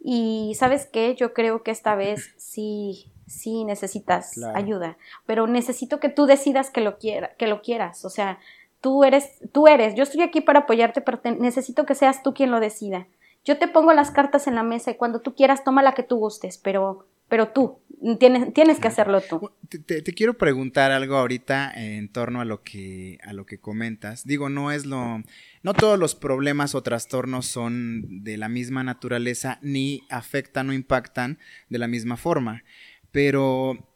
[0.00, 6.08] Y sabes qué, yo creo que esta vez sí, sí necesitas ayuda, pero necesito que
[6.08, 8.04] tú decidas que lo, quiera, que lo quieras.
[8.04, 8.38] O sea,
[8.80, 12.50] tú eres, tú eres, yo estoy aquí para apoyarte, pero necesito que seas tú quien
[12.50, 13.06] lo decida.
[13.44, 16.02] Yo te pongo las cartas en la mesa y cuando tú quieras, toma la que
[16.02, 17.78] tú gustes, pero, pero tú,
[18.18, 19.52] tienes, tienes que hacerlo tú.
[19.68, 24.26] Te, te, quiero preguntar algo ahorita en torno a lo que, a lo que comentas.
[24.26, 25.22] Digo, no es lo
[25.62, 31.38] no todos los problemas o trastornos son de la misma naturaleza ni afectan o impactan
[31.68, 32.64] de la misma forma,
[33.10, 33.86] pero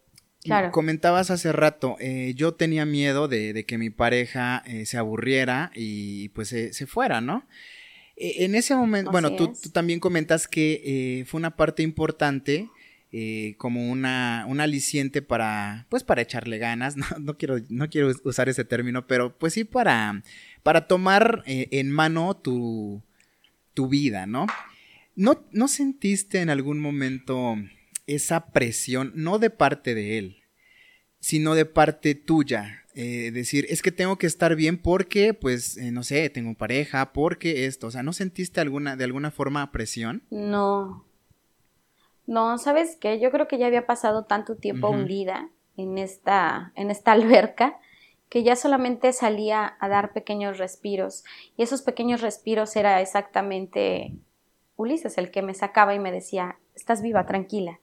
[0.73, 6.29] Comentabas hace rato, eh, yo tenía miedo de, que mi pareja eh, se aburriera y
[6.31, 7.47] pues se fuera, ¿no?
[8.16, 12.68] E, en ese momento, bueno, tú, también comentas que eh, fue una parte importante
[13.59, 18.48] como una, un aliciente para, pues para echarle ganas, no, no, quiero, no quiero usar
[18.48, 20.22] ese término, pero pues sí para
[20.64, 23.05] para tomar eh, en mano tu,
[23.74, 24.46] tu vida, ¿no?
[25.14, 25.46] ¿no?
[25.53, 27.55] ¿No sentiste en algún momento
[28.09, 30.42] esa presión, no de parte de él,
[31.20, 32.81] sino de parte tuya?
[32.94, 37.12] Eh, decir, es que tengo que estar bien porque, pues, eh, no sé, tengo pareja,
[37.12, 40.22] porque esto, o sea, ¿no sentiste alguna, de alguna forma presión?
[40.31, 41.05] No.
[42.27, 43.21] No, ¿sabes qué?
[43.21, 47.79] Yo creo que ya había pasado tanto tiempo hundida en esta, en esta alberca
[48.29, 51.25] que ya solamente salía a dar pequeños respiros
[51.57, 54.17] y esos pequeños respiros era exactamente
[54.77, 57.79] Ulises el que me sacaba y me decía, estás viva, tranquila.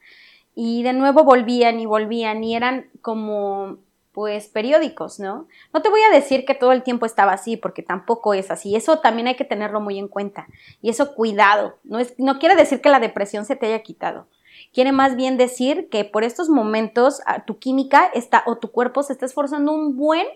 [0.54, 3.78] Y de nuevo volvían y volvían y eran como
[4.12, 5.48] pues periódicos, ¿no?
[5.72, 8.76] No te voy a decir que todo el tiempo estaba así, porque tampoco es así.
[8.76, 10.46] Eso también hay que tenerlo muy en cuenta.
[10.82, 11.78] Y eso cuidado.
[11.82, 14.26] No, es, no quiere decir que la depresión se te haya quitado.
[14.72, 19.02] Quiere más bien decir que por estos momentos ah, tu química está o tu cuerpo
[19.02, 20.26] se está esforzando un buen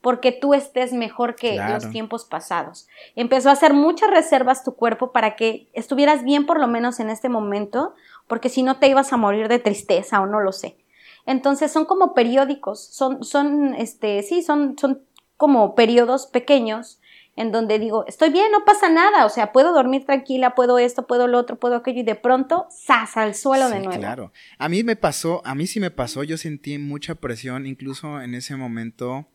[0.00, 2.88] porque tú estés mejor que los tiempos pasados.
[3.16, 7.08] Empezó a hacer muchas reservas tu cuerpo para que estuvieras bien por lo menos en
[7.08, 7.94] este momento,
[8.26, 10.76] porque si no te ibas a morir de tristeza o no lo sé.
[11.26, 15.02] Entonces son como periódicos, son, son, este, sí, son, son
[15.36, 17.00] como periodos pequeños
[17.36, 21.06] en donde digo, estoy bien, no pasa nada, o sea, puedo dormir tranquila, puedo esto,
[21.06, 23.16] puedo lo otro, puedo aquello, y de pronto, ¡zas!
[23.16, 23.98] al suelo de nuevo.
[23.98, 28.20] Claro, a mí me pasó, a mí sí me pasó, yo sentí mucha presión, incluso
[28.20, 29.26] en ese momento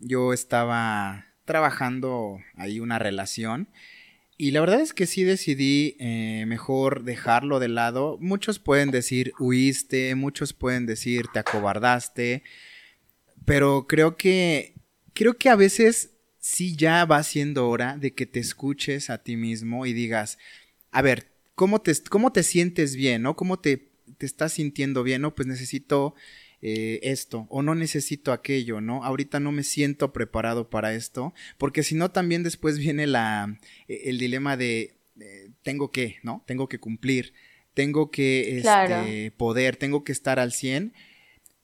[0.00, 3.68] yo estaba trabajando ahí una relación.
[4.38, 8.18] Y la verdad es que sí decidí eh, mejor dejarlo de lado.
[8.20, 12.42] Muchos pueden decir huiste, muchos pueden decir te acobardaste,
[13.46, 14.74] pero creo que
[15.14, 19.36] creo que a veces sí ya va siendo hora de que te escuches a ti
[19.36, 20.36] mismo y digas,
[20.90, 23.36] a ver, ¿cómo te, cómo te sientes bien, no?
[23.36, 25.34] ¿Cómo te, te estás sintiendo bien, no?
[25.34, 26.14] Pues necesito
[26.62, 29.04] eh, esto o no necesito aquello, ¿no?
[29.04, 34.10] Ahorita no me siento preparado para esto, porque si no también después viene la, e,
[34.10, 34.96] el dilema de
[35.62, 36.42] tengo que, ¿no?
[36.46, 37.32] Tengo que cumplir,
[37.74, 40.94] tengo que este, poder, tengo que estar al 100.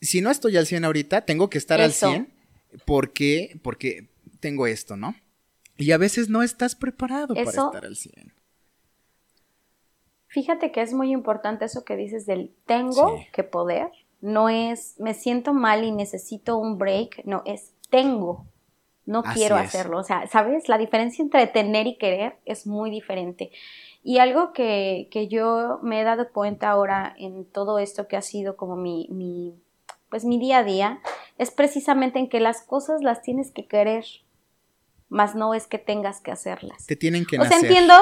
[0.00, 2.32] Si no estoy al 100 ahorita, tengo que estar al 100
[2.86, 4.08] porque, porque
[4.40, 5.14] tengo esto, ¿no?
[5.76, 8.32] Y a veces no estás preparado para estar al 100.
[10.28, 13.90] Fíjate que es muy importante eso que dices del tengo que poder
[14.22, 18.46] no es me siento mal y necesito un break, no, es tengo,
[19.04, 19.98] no quiero hacerlo.
[19.98, 20.68] O sea, ¿sabes?
[20.68, 23.50] La diferencia entre tener y querer es muy diferente.
[24.02, 28.22] Y algo que, que, yo me he dado cuenta ahora en todo esto que ha
[28.22, 29.54] sido como mi, mi,
[30.08, 31.00] pues mi día a día,
[31.38, 34.04] es precisamente en que las cosas las tienes que querer,
[35.08, 36.86] más no es que tengas que hacerlas.
[36.86, 37.94] Te tienen que O sea, entiendo,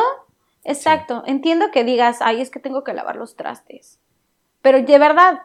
[0.64, 3.98] exacto, entiendo que digas, ay, es que tengo que lavar los trastes.
[4.62, 5.40] Pero de verdad,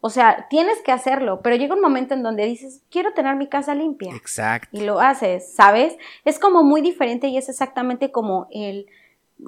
[0.00, 3.48] o sea, tienes que hacerlo, pero llega un momento en donde dices, quiero tener mi
[3.48, 4.14] casa limpia.
[4.14, 4.68] Exacto.
[4.72, 5.96] Y lo haces, ¿sabes?
[6.24, 8.86] Es como muy diferente y es exactamente como el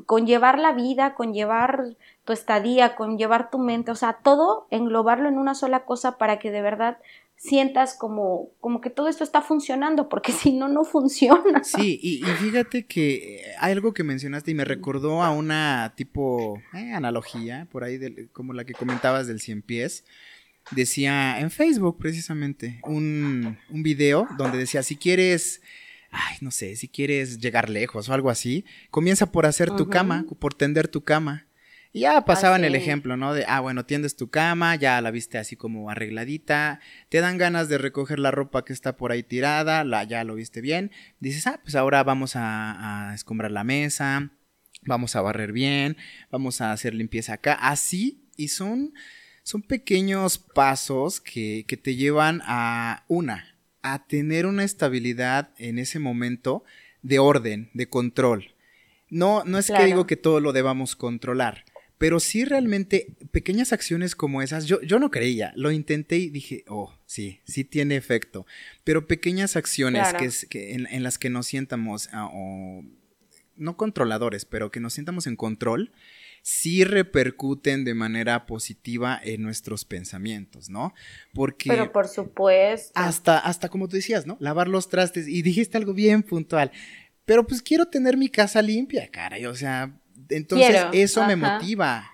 [0.06, 5.54] conllevar la vida, conllevar tu estadía, conllevar tu mente, o sea, todo englobarlo en una
[5.54, 6.98] sola cosa para que de verdad
[7.36, 11.64] sientas como, como que todo esto está funcionando, porque si no, no funciona.
[11.64, 16.92] Sí, y, fíjate que hay algo que mencionaste y me recordó a una tipo eh,
[16.92, 20.04] analogía, por ahí, como la que comentabas del cien pies
[20.70, 25.60] decía en Facebook precisamente un, un video donde decía, si quieres
[26.10, 30.24] ay, no sé, si quieres llegar lejos o algo así, comienza por hacer tu cama,
[30.38, 31.46] por tender tu cama.
[31.92, 33.34] Y ya pasaban el ejemplo, ¿no?
[33.34, 36.78] De, ah, bueno, tiendes tu cama, ya la viste así como arregladita,
[37.08, 40.36] te dan ganas de recoger la ropa que está por ahí tirada, la, ya lo
[40.36, 40.92] viste bien.
[41.18, 44.30] Dices, ah, pues ahora vamos a, a escombrar la mesa,
[44.82, 45.96] vamos a barrer bien,
[46.30, 47.54] vamos a hacer limpieza acá.
[47.54, 48.94] Así, y son
[49.50, 56.62] son pequeños pasos que, te llevan a una, a tener una estabilidad en ese momento
[57.02, 58.54] de orden, de control.
[59.08, 61.64] No, no es que digo que todo lo debamos controlar,
[61.98, 66.62] pero sí realmente pequeñas acciones como esas, yo, yo no creía, lo intenté y dije,
[66.68, 68.46] oh, sí, sí tiene efecto,
[68.84, 70.14] pero pequeñas acciones
[70.48, 72.30] que, en, las que nos sientamos, ah,
[73.56, 75.90] no controladores, pero que nos sientamos en control,
[76.42, 80.94] sí repercuten de manera positiva en nuestros pensamientos, ¿no?
[81.34, 81.68] Porque...
[81.68, 82.92] Pero por supuesto.
[82.94, 84.36] Hasta, hasta como tú decías, ¿no?
[84.40, 86.70] Lavar los trastes y dijiste algo bien puntual.
[87.24, 89.96] Pero pues quiero tener mi casa limpia, caray, o sea,
[90.28, 92.09] entonces eso me motiva.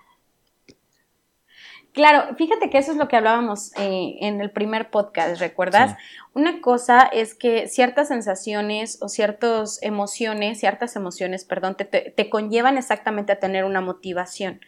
[1.97, 5.97] Claro, fíjate que eso es lo que hablábamos eh, en el primer podcast, ¿recuerdas?
[6.35, 13.33] Una cosa es que ciertas sensaciones o ciertas emociones, ciertas emociones, perdón, te, conllevan exactamente
[13.33, 14.61] a tener una motivación.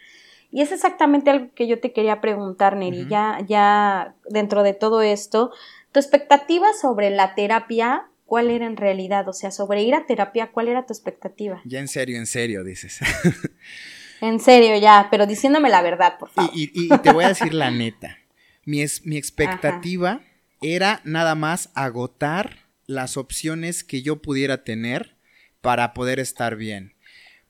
[0.51, 5.03] Y es exactamente algo que yo te quería preguntar, Neri, ya, ya dentro de todo
[5.03, 5.53] esto,
[5.93, 9.29] tu expectativa sobre la terapia, ¿cuál era en realidad?
[9.29, 11.61] O sea, sobre ir a terapia, ¿cuál era tu expectativa?
[11.67, 13.01] Ya en serio, en serio, dices.
[14.21, 16.51] En serio, ya, pero diciéndome la verdad, por favor.
[16.55, 18.19] Y, te voy a decir la neta.
[18.65, 20.21] Mi, mi expectativa
[20.61, 25.17] era nada más agotar las opciones que yo pudiera tener
[25.61, 26.95] para poder estar bien.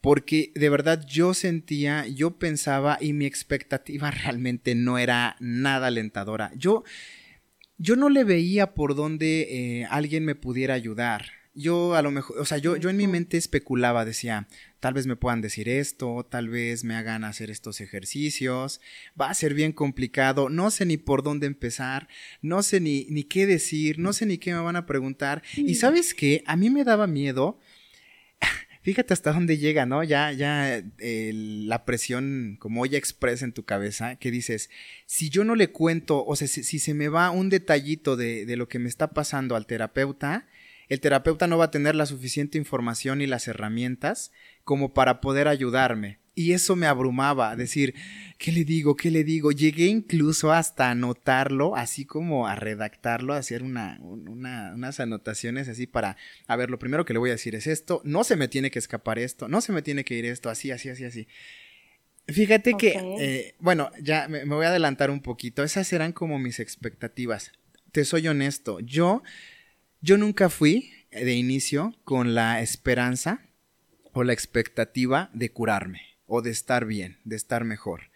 [0.00, 6.52] Porque de verdad yo sentía, yo pensaba y mi expectativa realmente no era nada alentadora.
[6.54, 6.84] Yo,
[7.78, 12.38] yo no le veía por dónde eh, alguien me pudiera ayudar yo a lo mejor,
[12.38, 14.46] o sea, yo, yo en mi mente especulaba, decía,
[14.78, 18.80] tal vez me puedan decir esto, tal vez me hagan hacer estos ejercicios,
[19.20, 22.08] va a ser bien complicado, no sé ni por dónde empezar,
[22.42, 25.42] no sé ni, ni qué decir, no sé ni qué me van a preguntar.
[25.56, 27.58] Y sabes qué, a mí me daba miedo,
[28.82, 30.04] fíjate hasta dónde llega, ¿no?
[30.04, 34.70] Ya, ya la presión como ella expresa en tu cabeza, que dices,
[35.06, 38.46] si yo no le cuento, o sea, si, si se me va un detallito de,
[38.46, 40.46] de lo que me está pasando al terapeuta,
[40.88, 44.32] el terapeuta no va a tener la suficiente información y las herramientas
[44.64, 46.18] como para poder ayudarme.
[46.34, 47.96] Y eso me abrumaba, decir,
[48.38, 48.94] ¿qué le digo?
[48.94, 49.50] ¿Qué le digo?
[49.50, 56.16] Llegué incluso hasta anotarlo, así como a redactarlo, a hacer una, unas anotaciones así para,
[56.46, 58.70] a ver, lo primero que le voy a decir es esto, no se me tiene
[58.70, 61.26] que escapar esto, no se me tiene que ir esto, así, así, así, así.
[62.28, 66.60] Fíjate que, eh, bueno, ya me voy a adelantar un poquito, esas eran como mis
[66.60, 67.50] expectativas.
[67.90, 69.24] Te soy honesto, yo
[70.00, 73.42] yo nunca fui de inicio con la esperanza
[74.12, 78.10] o la expectativa de curarme o de estar bien, de estar mejor.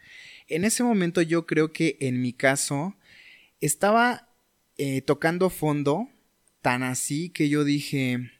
[0.49, 2.97] En ese momento yo creo que en mi caso
[3.61, 4.29] estaba
[4.77, 6.09] eh, tocando fondo
[6.61, 8.31] tan así que yo dije,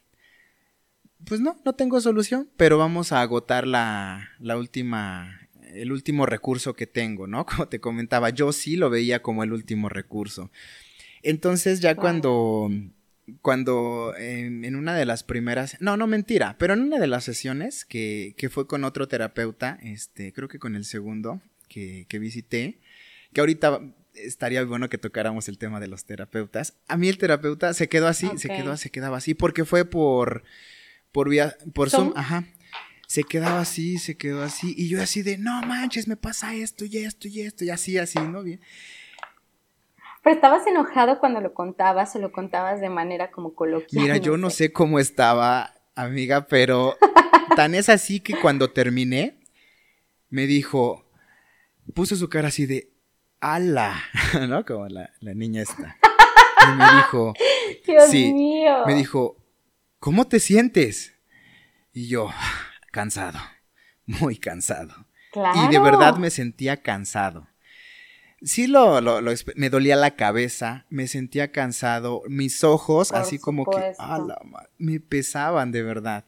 [1.25, 6.75] pues no, no tengo solución, pero vamos a agotar la, la última, el último recurso
[6.75, 7.45] que tengo, ¿no?
[7.45, 10.51] Como te comentaba, yo sí lo veía como el último recurso.
[11.21, 12.69] Entonces ya cuando,
[13.41, 17.85] cuando en una de las primeras, no, no mentira, pero en una de las sesiones
[17.85, 22.79] que, que fue con otro terapeuta, este, creo que con el segundo que, que visité,
[23.33, 23.81] que ahorita
[24.15, 26.75] estaría bueno que tocáramos el tema de los terapeutas.
[26.87, 30.43] A mí el terapeuta se quedó así, se quedó, se quedaba así, porque fue por,
[31.11, 32.45] por vía, por Zoom, ajá.
[33.07, 36.85] Se quedaba así, se quedó así, y yo así de, no manches, me pasa esto
[36.85, 38.43] y esto y esto, y así, así, ¿no?
[38.43, 38.59] Bien.
[40.23, 44.03] Pero estabas enojado cuando lo contabas o lo contabas de manera como coloquial.
[44.03, 46.95] Mira, yo no sé cómo estaba, amiga, pero
[47.57, 49.41] tan es así que cuando terminé,
[50.29, 51.05] me dijo,
[51.93, 52.93] puso su cara así de,
[53.41, 54.01] ala,
[54.47, 54.65] ¿no?
[54.65, 55.97] Como la, niña esta.
[56.67, 57.33] Y me dijo,
[57.85, 58.85] Dios mío.
[58.87, 59.35] Me dijo,
[59.99, 61.19] ¿cómo te sientes?
[61.91, 62.29] Y yo,
[62.91, 63.39] cansado,
[64.05, 65.05] muy cansado.
[65.35, 67.47] Y de verdad me sentía cansado.
[68.43, 69.21] Sí, lo, lo,
[69.55, 74.37] me dolía la cabeza, me sentía cansado, mis ojos, así como que, ala,
[74.77, 76.25] me pesaban de verdad.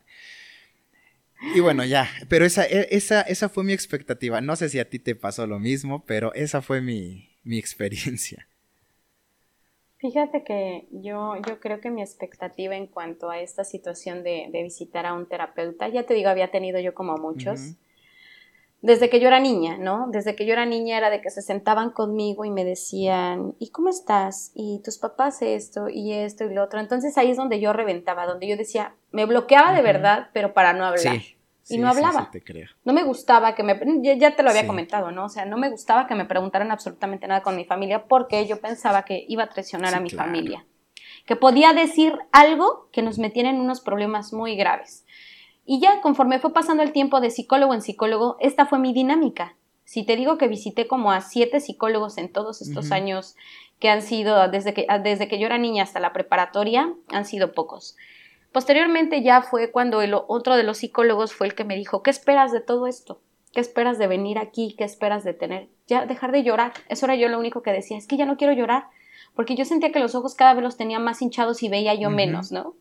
[1.53, 4.39] Y bueno, ya, pero esa, e, esa, esa fue mi expectativa.
[4.39, 8.47] No sé si a ti te pasó lo mismo, pero esa fue mi, experiencia.
[9.97, 15.05] Fíjate que yo, yo creo que mi expectativa en cuanto a esta situación de, visitar
[15.05, 17.75] a un terapeuta, ya te digo, había tenido yo como muchos,
[18.85, 20.07] desde que yo era niña, ¿no?
[20.11, 23.71] Desde que yo era niña era de que se sentaban conmigo y me decían, ¿y
[23.71, 24.51] cómo estás?
[24.53, 26.79] ¿Y tus papás esto y esto y lo otro?
[26.79, 30.73] Entonces ahí es donde yo reventaba, donde yo decía, me bloqueaba de verdad, pero para
[30.73, 31.17] no hablar.
[31.67, 32.29] y no hablaba.
[32.31, 32.43] te.
[32.83, 35.25] No me gustaba que me, ya, te lo había comentado, ¿no?
[35.25, 38.61] O sea, no me gustaba que me preguntaran absolutamente nada con mi familia porque yo
[38.61, 40.63] pensaba que iba a traicionar a mi familia.
[41.25, 45.04] Que podía decir algo que nos metiera en unos problemas muy graves.
[45.65, 49.55] Y ya conforme fue pasando el tiempo de psicólogo en psicólogo, esta fue mi dinámica.
[49.83, 53.35] Si te digo que visité como a siete psicólogos en todos estos años
[53.79, 57.53] que han sido, desde que, desde que yo era niña hasta la preparatoria, han sido
[57.53, 57.95] pocos.
[58.51, 62.09] Posteriormente ya fue cuando el otro de los psicólogos fue el que me dijo, ¿qué
[62.09, 63.19] esperas de todo esto?
[63.53, 64.75] ¿Qué esperas de venir aquí?
[64.77, 65.67] ¿Qué esperas de tener?
[65.87, 66.73] Ya dejar de llorar.
[66.89, 68.85] Eso era yo lo único que decía, es que ya no quiero llorar,
[69.35, 72.09] porque yo sentía que los ojos cada vez los tenía más hinchados y veía yo
[72.09, 72.75] menos, ¿no?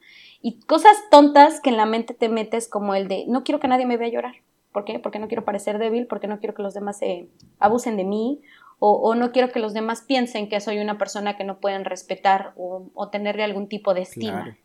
[0.46, 3.66] Y cosas tontas que en la mente te metes como el de, no quiero que
[3.66, 4.34] nadie me vea llorar.
[4.72, 4.98] ¿Por qué?
[4.98, 7.28] Porque no quiero parecer débil, porque no quiero que los demás se
[7.58, 8.42] abusen de mí,
[8.78, 12.52] o, no quiero que los demás piensen que soy una persona que no pueden respetar
[12.56, 14.58] o, tenerle algún tipo de estima.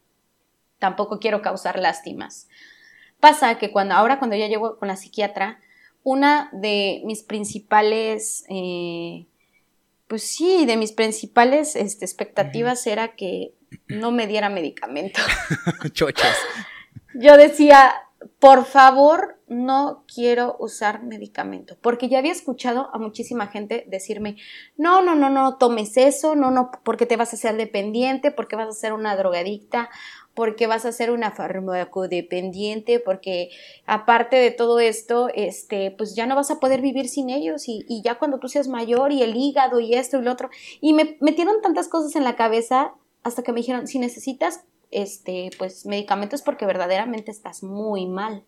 [0.80, 2.50] Tampoco quiero causar lástimas.
[3.22, 5.62] Pasa que cuando, ahora cuando ya llego con la psiquiatra,
[6.04, 9.28] una de mis principales, eh,
[10.10, 13.54] pues sí, de mis principales este, expectativas era que
[13.88, 15.20] no me diera medicamento.
[15.94, 16.38] Chochas.
[17.14, 17.94] Yo decía,
[18.40, 24.38] por favor, no quiero usar medicamento, porque ya había escuchado a muchísima gente decirme,
[24.78, 28.56] no, no, no, no tomes eso, no, no, porque te vas a ser dependiente, porque
[28.56, 29.90] vas a ser una drogadicta,
[30.34, 33.50] porque vas a ser una farmacodependiente, porque
[33.86, 37.86] aparte de todo esto, este, pues ya no vas a poder vivir sin ellos y,
[37.88, 40.50] y ya cuando tú seas mayor y el hígado y esto y lo otro,
[40.80, 42.94] y me metieron tantas cosas en la cabeza
[43.24, 48.44] hasta que me dijeron, si necesitas este, pues medicamentos porque verdaderamente estás muy mal.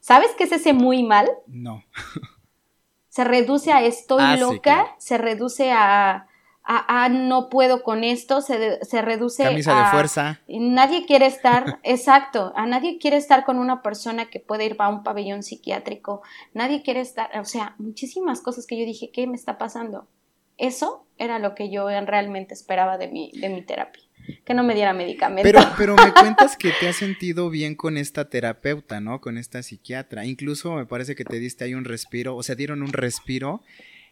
[0.00, 1.30] ¿Sabes qué es ese muy mal?
[1.46, 1.84] No.
[3.08, 6.26] se reduce a estoy ah, loca, se reduce a,
[6.64, 9.84] a, no puedo con esto, se, se reduce Camisa a...
[9.84, 10.40] de fuerza.
[10.48, 14.88] Nadie quiere estar, exacto, a nadie quiere estar con una persona que puede ir a
[14.88, 16.22] un pabellón psiquiátrico,
[16.54, 20.08] nadie quiere estar, o sea, muchísimas cosas que yo dije, ¿qué me está pasando?
[20.56, 24.01] Eso era lo que yo realmente esperaba de mi, de mi terapia
[24.44, 25.42] que no me diera medicamento.
[25.42, 29.20] Pero, pero me cuentas que te has sentido bien con esta terapeuta, ¿no?
[29.20, 30.24] Con esta psiquiatra.
[30.24, 33.62] Incluso me parece que te diste ahí un respiro, o sea, dieron un respiro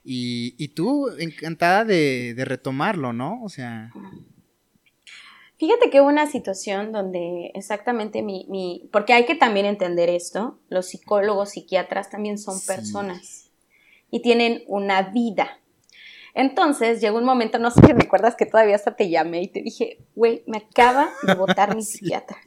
[0.05, 3.43] y, y tú encantada de, de retomarlo, ¿no?
[3.43, 3.93] O sea...
[5.59, 10.59] Fíjate que hubo una situación donde exactamente mi, mi, porque hay que también entender esto,
[10.71, 13.51] los psicólogos, psiquiatras también son personas
[14.11, 15.60] y tienen una vida.
[16.35, 19.63] Entonces llegó un momento, no sé si recuerdas que todavía hasta te llamé y te
[19.63, 22.39] dije, güey, me acaba de votar mi psiquiatra.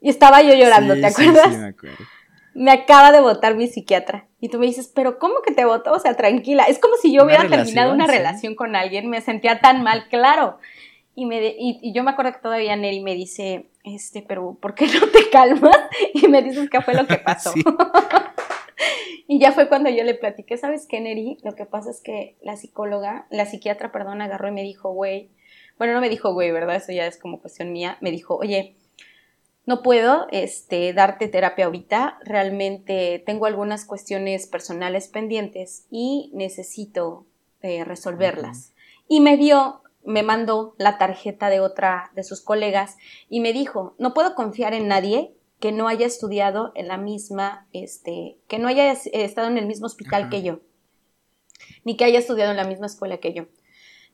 [0.00, 1.52] Y estaba yo llorando, ¿te acuerdas?
[1.52, 2.04] Sí, me acuerdo.
[2.54, 4.26] Me acaba de votar mi psiquiatra.
[4.40, 5.92] Y tú me dices, pero ¿cómo que te votó?
[5.92, 6.64] O sea, tranquila.
[6.64, 10.58] Es como si yo hubiera terminado una relación con alguien, me sentía tan mal, claro.
[11.14, 14.86] Y, me y, yo me acuerdo que todavía Neri me dice, este, pero ¿por qué
[14.86, 15.76] no te calmas?
[16.14, 17.52] Y me dices qué fue lo que pasó.
[19.26, 21.38] y ya fue cuando yo le platiqué, ¿sabes qué, Neri?
[21.42, 25.30] Lo que pasa es que la psicóloga, la psiquiatra, perdón, agarró y me dijo, güey,
[25.78, 26.76] bueno, no me dijo, güey, ¿verdad?
[26.76, 27.98] Eso ya es como cuestión mía.
[28.00, 28.76] Me dijo, oye,
[29.66, 37.26] no puedo este, darte terapia ahorita, realmente tengo algunas cuestiones personales pendientes y necesito
[37.62, 38.72] eh, resolverlas.
[39.08, 42.96] Y me dio, me mandó la tarjeta de otra de sus colegas
[43.28, 47.66] y me dijo, no puedo confiar en nadie que no haya estudiado en la misma,
[47.72, 50.60] este, que no haya estado en el mismo hospital que yo,
[51.84, 53.46] ni que haya estudiado en la misma escuela que yo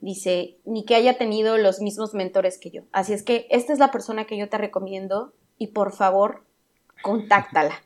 [0.03, 2.83] dice, ni que haya tenido los mismos mentores que yo.
[2.93, 6.45] Así es que esta es la persona que yo te recomiendo y por favor,
[7.03, 7.83] contáctala.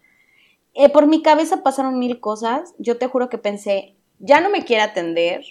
[0.73, 2.75] Eh, por mi cabeza pasaron mil cosas.
[2.79, 5.45] Yo te juro que pensé, ya no me quiere atender.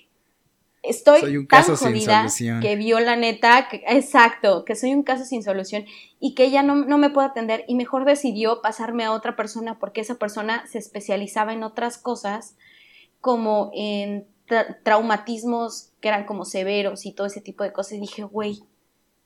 [0.87, 2.27] Estoy soy un caso tan jodida
[2.61, 5.85] que vio la neta, exacto, que soy un caso sin solución
[6.19, 9.79] y que ella no, no me puede atender y mejor decidió pasarme a otra persona
[9.79, 12.55] porque esa persona se especializaba en otras cosas
[13.21, 14.27] como en
[14.83, 17.93] traumatismos que eran como severos y todo ese tipo de cosas.
[17.93, 18.63] Y dije, güey,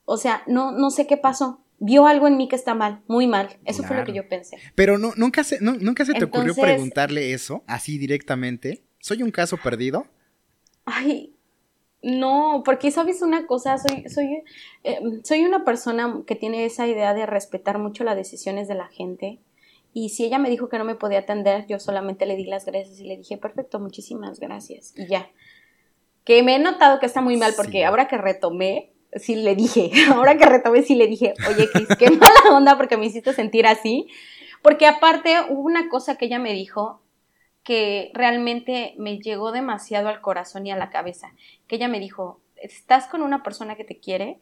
[0.05, 1.63] o sea, no, no sé qué pasó.
[1.81, 3.57] Vio algo en mí que está mal, muy mal.
[3.63, 4.57] Eso fue lo que yo pensé.
[4.75, 8.83] Pero no, nunca se, nunca se te ocurrió preguntarle eso, así directamente.
[8.99, 10.05] ¿Soy un caso perdido?
[10.83, 11.35] Ay,
[12.01, 14.43] no, porque sabes una cosa, soy, soy,
[14.83, 18.87] eh, soy una persona que tiene esa idea de respetar mucho las decisiones de la
[18.87, 19.39] gente.
[19.93, 22.65] Y si ella me dijo que no me podía atender, yo solamente le di las
[22.65, 24.93] gracias y le dije, perfecto, muchísimas gracias.
[24.95, 25.29] Y ya.
[26.23, 29.91] Que me he notado que está muy mal porque ahora que retomé, sí le dije,
[30.13, 33.67] ahora que retomé, sí le dije, oye, Cris, qué mala onda porque me hiciste sentir
[33.67, 34.07] así.
[34.61, 37.01] Porque aparte hubo una cosa que ella me dijo
[37.63, 41.33] que realmente me llegó demasiado al corazón y a la cabeza.
[41.67, 44.39] Que ella me dijo, estás con una persona que te quiere,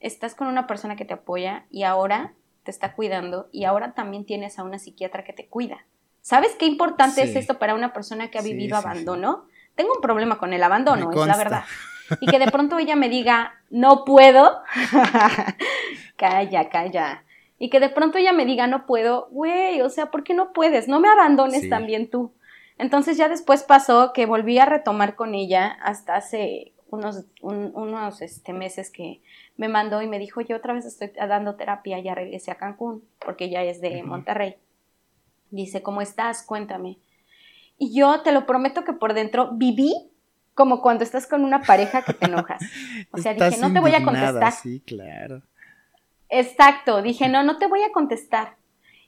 [0.00, 2.34] estás con una persona que te apoya y ahora
[2.64, 5.86] te está cuidando y ahora también tienes a una psiquiatra que te cuida.
[6.20, 9.46] ¿Sabes qué importante es esto para una persona que ha vivido abandono?
[9.74, 11.64] Tengo un problema con el abandono, es la verdad.
[12.20, 14.62] Y que de pronto ella me diga, no puedo.
[16.16, 17.24] calla, calla.
[17.58, 20.54] Y que de pronto ella me diga, no puedo, güey, o sea, ¿por qué no
[20.54, 20.88] puedes?
[20.88, 22.32] No me abandones también tú.
[22.78, 28.52] Entonces ya después pasó que volví a retomar con ella hasta hace unos, unos este,
[28.52, 29.20] meses que
[29.56, 33.04] me mandó y me dijo, yo otra vez estoy dando terapia, ya regresé a Cancún,
[33.18, 34.56] porque ella es de Monterrey.
[35.50, 36.42] Dice, ¿cómo estás?
[36.42, 36.98] Cuéntame.
[37.78, 40.10] Y yo te lo prometo que por dentro viví
[40.54, 42.60] como cuando estás con una pareja que te enojas.
[43.12, 44.52] O sea, dije, no te voy a contestar.
[44.52, 45.42] Sí, claro.
[46.28, 48.57] Exacto, dije, no, no te voy a contestar.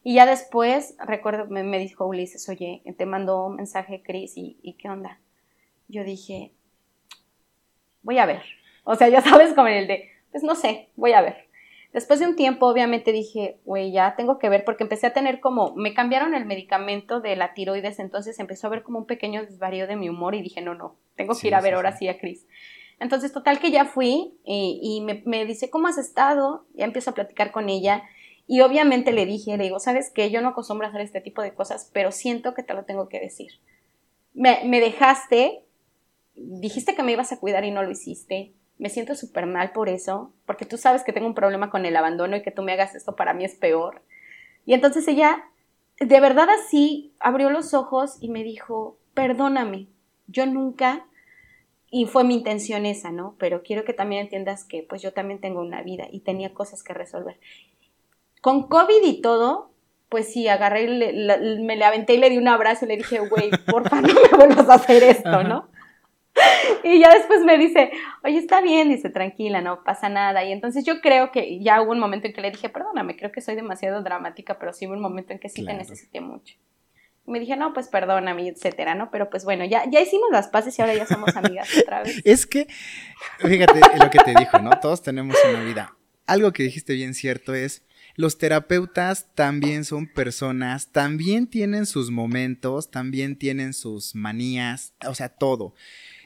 [0.02, 4.74] Y ya después, recuerdo, me, dijo Ulises, oye, te mandó un mensaje Cris y, y
[4.74, 5.20] qué onda.
[5.88, 6.52] Yo dije,
[8.02, 8.42] voy a ver.
[8.84, 11.50] O sea, ya sabes, como el de, pues no sé, voy a ver.
[11.92, 15.40] Después de un tiempo, obviamente dije, güey, ya tengo que ver, porque empecé a tener
[15.40, 19.44] como, me cambiaron el medicamento de la tiroides, entonces empezó a ver como un pequeño
[19.44, 22.08] desvarío de mi humor y dije, no, no, tengo que ir a ver ahora sí
[22.08, 22.46] a Cris.
[23.00, 26.66] Entonces, total que ya fui y, me, me, dice, ¿cómo has estado?
[26.74, 28.04] Ya empiezo a platicar con ella
[28.50, 30.30] y obviamente le dije, le digo, ¿sabes qué?
[30.30, 33.08] Yo no acostumbro a hacer este tipo de cosas, pero siento que te lo tengo
[33.08, 33.52] que decir.
[34.34, 35.64] Me, me dejaste,
[36.34, 39.90] dijiste que me ibas a cuidar y no lo hiciste me siento súper mal por
[39.90, 42.72] eso, porque tú sabes que tengo un problema con el abandono y que tú me
[42.72, 44.02] hagas esto para mí es peor.
[44.64, 45.44] Y entonces ella,
[45.98, 49.88] de verdad así, abrió los ojos y me dijo, perdóname,
[50.28, 51.06] yo nunca,
[51.90, 53.36] y fue mi intención esa, ¿no?
[53.38, 56.82] Pero quiero que también entiendas que pues yo también tengo una vida y tenía cosas
[56.82, 57.38] que resolver.
[58.40, 59.70] Con COVID y todo,
[60.08, 63.50] pues sí, agarré, me le aventé y le di un abrazo y le dije, güey,
[63.66, 65.70] porfa, no me vuelvas a hacer esto, ¿no?
[66.84, 67.90] y ya después me dice,
[68.24, 70.44] oye, está bien, dice, tranquila, no pasa nada.
[70.44, 73.32] Y entonces yo creo que ya hubo un momento en que le dije, perdóname, creo
[73.32, 76.56] que soy demasiado dramática, pero sí hubo un momento en que sí te necesité mucho.
[77.26, 79.10] Y me dije, no, pues perdóname, etcétera, ¿no?
[79.10, 82.20] Pero pues bueno, ya, ya hicimos las paces y ahora ya somos amigas otra vez.
[82.24, 82.66] Es que,
[83.38, 84.70] fíjate lo que te dijo, ¿no?
[84.80, 85.96] Todos tenemos una vida.
[86.26, 87.84] Algo que dijiste bien cierto es,
[88.16, 95.28] los terapeutas también son personas, también tienen sus momentos, también tienen sus manías, o sea,
[95.28, 95.74] todo.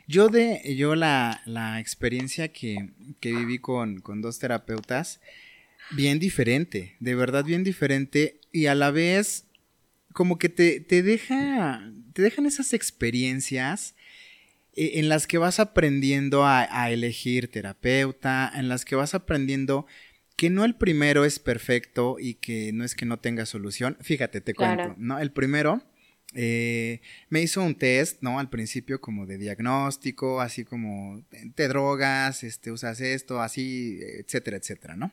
[0.07, 5.21] Yo de, yo la, la experiencia que, que viví con, con, dos terapeutas,
[5.91, 9.47] bien diferente, de verdad bien diferente, y a la vez
[10.13, 13.95] como que te, te deja, te dejan esas experiencias
[14.75, 19.87] eh, en las que vas aprendiendo a, a, elegir terapeuta, en las que vas aprendiendo
[20.37, 23.97] que no el primero es perfecto y que no es que no tenga solución.
[24.01, 25.19] Fíjate, te cuento, ¿no?
[25.19, 25.83] El primero
[26.35, 28.41] eh, me hizo un test, ¿no?
[28.41, 31.25] Al principio como de diagnóstico, así como
[31.55, 35.13] te drogas, este, usas esto, así, etcétera, etcétera, ¿no?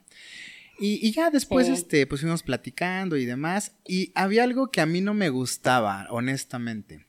[0.84, 3.76] Y, ya después, este, pues fuimos platicando y demás.
[3.86, 7.06] Y había algo que a mí no me gustaba, honestamente.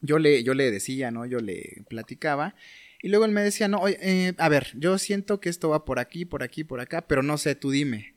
[0.00, 1.26] Yo le, yo le decía, ¿no?
[1.26, 2.54] Yo le platicaba.
[3.00, 5.98] Y luego él me decía, no, eh, a ver, yo siento que esto va por
[5.98, 8.16] aquí, por aquí, por acá, pero no sé, tú dime.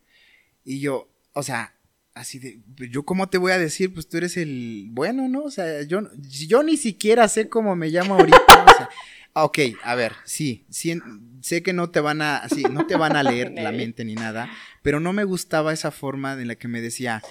[0.64, 1.76] Y yo, o sea,
[2.14, 5.44] así de, yo cómo te voy a decir, pues tú eres el bueno, ¿no?
[5.44, 8.38] O sea, yo, yo ni siquiera sé cómo me llamo ahorita.
[8.38, 8.90] o sea,
[9.34, 11.00] ok, a ver, sí, sí,
[11.42, 14.16] sé que no te van a, sí, no te van a leer la mente ni
[14.16, 14.50] nada,
[14.82, 17.22] pero no me gustaba esa forma en la que me decía,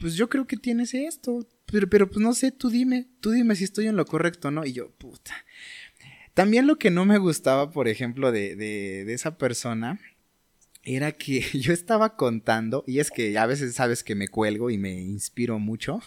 [0.00, 3.56] pues yo creo que tienes esto, pero, pero pues no sé, tú dime, tú dime
[3.56, 4.64] si estoy en lo correcto, ¿no?
[4.64, 5.34] Y yo, puta.
[6.34, 10.00] También lo que no me gustaba, por ejemplo, de, de, de esa persona
[10.84, 14.78] era que yo estaba contando, y es que a veces sabes que me cuelgo y
[14.78, 16.00] me inspiro mucho.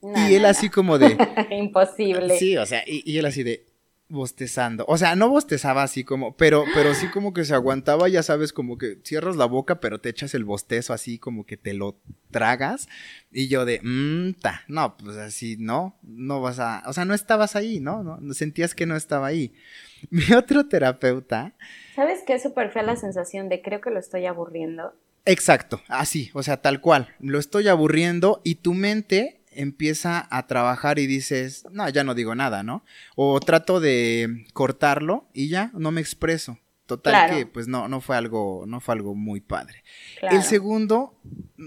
[0.00, 1.16] y él así como de...
[1.50, 2.38] Imposible.
[2.38, 3.66] Sí, o sea, y, él así de
[4.14, 4.84] bostezando.
[4.88, 8.52] O sea, no bostezaba así como, pero, pero sí como que se aguantaba, ya sabes,
[8.52, 11.98] como que cierras la boca, pero te echas el bostezo así como que te lo
[12.30, 12.88] tragas.
[13.30, 17.12] Y yo de, mmm, ta, no, pues así, no, no vas a, o sea, no
[17.12, 18.02] estabas ahí, ¿no?
[18.02, 18.32] ¿no?
[18.32, 19.52] Sentías que no estaba ahí.
[20.10, 21.54] Mi otro terapeuta.
[21.94, 24.94] ¿Sabes qué es súper fea la sensación de creo que lo estoy aburriendo?
[25.26, 27.14] Exacto, así, o sea, tal cual.
[27.18, 32.34] Lo estoy aburriendo y tu mente empieza a trabajar y dices, no, ya no digo
[32.34, 32.84] nada, ¿no?
[33.16, 36.58] O trato de cortarlo y ya no me expreso.
[36.86, 39.82] Total que pues no, no fue algo, no fue algo muy padre.
[40.20, 41.18] El segundo,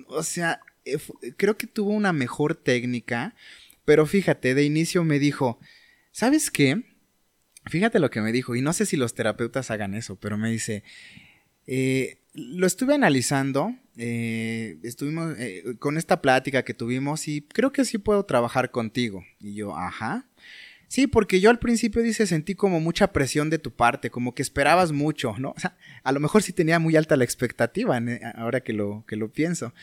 [0.08, 1.00] o sea, eh,
[1.38, 3.34] creo que tuvo una mejor técnica,
[3.84, 5.60] pero fíjate, de inicio me dijo,
[6.12, 6.84] ¿sabes qué?
[7.66, 10.52] Fíjate lo que me dijo, y no sé si los terapeutas hagan eso, pero me
[10.52, 10.84] dice,
[11.66, 17.84] eh, lo estuve analizando, eh, estuvimos eh, con esta plática que tuvimos y creo que
[17.84, 19.24] sí puedo trabajar contigo.
[19.40, 20.30] Y yo, ajá.
[20.88, 24.44] Sí, porque yo al principio dice sentí como mucha presión de tu parte, como que
[24.44, 25.54] esperabas mucho, ¿no?
[25.58, 28.00] O sea, a lo mejor sí tenía muy alta la expectativa,
[28.36, 29.74] ahora que lo, que lo pienso.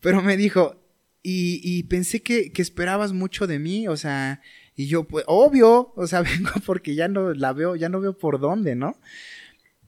[0.00, 0.82] Pero me dijo,
[1.22, 4.42] y, y pensé que, que, esperabas mucho de mí, o sea,
[4.74, 8.18] y yo, pues, obvio, o sea, vengo porque ya no la veo, ya no veo
[8.18, 8.98] por dónde, ¿no?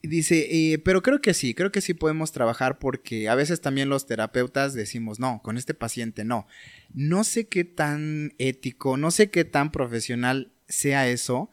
[0.06, 3.88] Dice, eh, pero creo que sí, creo que sí podemos trabajar porque a veces también
[3.88, 6.46] los terapeutas decimos, no, con este paciente no.
[6.92, 11.50] No sé qué tan ético, no sé qué tan profesional sea eso,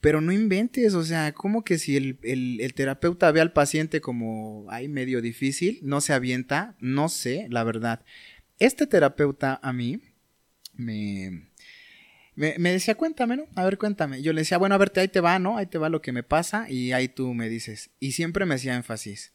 [0.00, 4.66] pero no inventes, o sea, como que si el, el terapeuta ve al paciente como,
[4.68, 8.04] ay, medio difícil, no se avienta, no sé, la verdad.
[8.58, 10.00] Este terapeuta a mí
[10.74, 11.48] me
[12.36, 13.46] me, decía, cuéntame, ¿no?
[13.54, 14.22] A ver, cuéntame.
[14.22, 15.56] Yo le decía, bueno, a ver, ahí te va, ¿no?
[15.56, 17.90] Ahí te va lo que me pasa y ahí tú me dices.
[18.00, 19.32] Y siempre me hacía énfasis.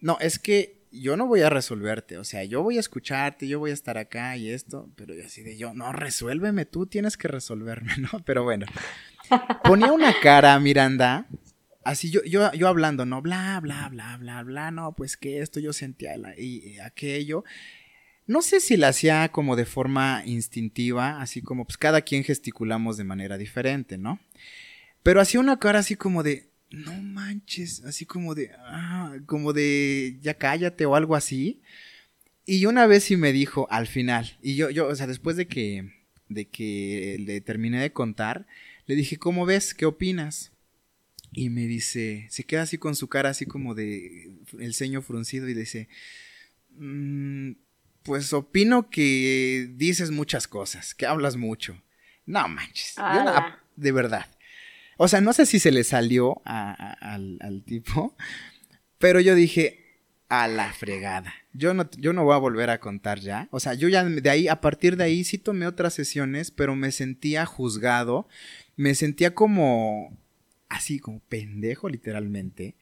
[0.00, 3.58] No, es que yo no voy a resolverte, o sea, yo voy a escucharte, yo
[3.58, 7.16] voy a estar acá y esto, pero yo así de yo, no, resuélveme, tú tienes
[7.16, 8.10] que resolverme, ¿no?
[8.24, 8.66] Pero bueno,
[9.64, 11.26] ponía una cara, Miranda,
[11.82, 15.60] así yo, yo, yo hablando, no, bla, bla, bla, bla, bla, no, pues que esto
[15.60, 17.44] yo sentía y aquello,
[18.32, 22.96] no sé si la hacía como de forma instintiva, así como pues cada quien gesticulamos
[22.96, 24.20] de manera diferente, ¿no?
[25.02, 30.18] Pero hacía una cara así como de, no manches, así como de, ah, como de,
[30.22, 31.60] ya cállate o algo así.
[32.46, 35.46] Y una vez sí me dijo al final, y yo, yo, o sea, después de
[35.46, 35.92] que,
[36.28, 38.46] de que le terminé de contar,
[38.86, 39.74] le dije, ¿cómo ves?
[39.74, 40.52] ¿Qué opinas?
[41.32, 45.48] Y me dice, se queda así con su cara así como de el ceño fruncido
[45.48, 45.88] y dice,
[46.70, 47.52] mmm,
[48.02, 51.82] pues opino que dices muchas cosas, que hablas mucho.
[52.26, 52.96] No manches.
[53.76, 54.26] de verdad.
[54.96, 58.16] O sea, no sé si se le salió al, tipo,
[58.98, 59.82] pero yo dije,
[60.28, 61.34] a la fregada.
[61.52, 63.48] Yo no, yo no voy a volver a contar ya.
[63.50, 66.76] O sea, yo ya de ahí, a partir de ahí sí tomé otras sesiones, pero
[66.76, 68.28] me sentía juzgado.
[68.76, 70.16] Me sentía como,
[70.68, 72.76] así, como pendejo literalmente.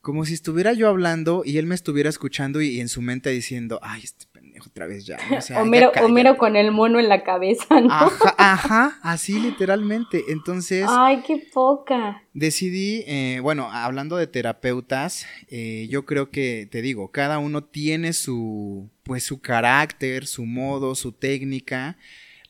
[0.00, 3.80] Como si estuviera yo hablando y él me estuviera escuchando y, en su mente diciendo,
[3.82, 4.26] ay, este
[4.66, 5.18] otra vez ya.
[5.56, 8.10] Homero, con el mono en la cabeza, ¿no?
[8.36, 10.24] Ajá, así literalmente.
[10.28, 10.86] Entonces.
[10.88, 12.22] Ay, qué poca.
[12.34, 18.12] Decidí, eh, bueno, hablando de terapeutas, eh, yo creo que, te digo, cada uno tiene
[18.12, 21.96] su, pues su carácter, su modo, su técnica.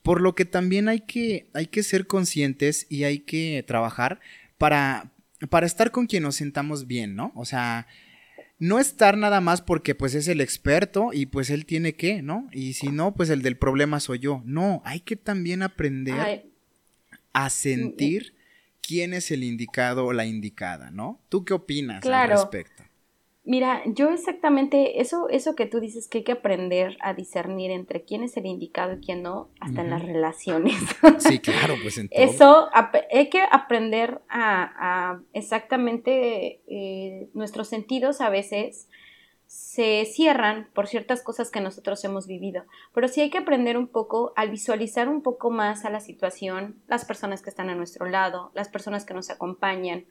[0.02, 4.20] Por lo que también hay que, hay que ser conscientes y hay que trabajar
[4.56, 5.10] para,
[5.50, 7.32] para estar con quien nos sentamos bien, ¿no?
[7.34, 7.86] O sea,
[8.58, 12.48] no estar nada más porque pues es el experto y pues él tiene que, ¿no?
[12.52, 14.42] Y si no, pues el del problema soy yo.
[14.44, 16.50] No, hay que también aprender
[17.32, 18.34] a sentir
[18.82, 21.20] quién es el indicado o la indicada, ¿no?
[21.28, 22.77] ¿Tú qué opinas al respecto?
[23.48, 28.04] Mira, yo exactamente, eso, eso que tú dices que hay que aprender a discernir entre
[28.04, 30.74] quién es el indicado y quién no, hasta en las relaciones.
[31.18, 32.68] Sí, claro, pues en Eso,
[33.10, 38.90] hay que aprender a, exactamente eh, nuestros sentidos a veces
[39.46, 42.64] se cierran por ciertas cosas que nosotros hemos vivido.
[42.92, 46.82] Pero sí hay que aprender un poco al visualizar un poco más a la situación,
[46.86, 50.04] las personas que están a nuestro lado, las personas que nos acompañan.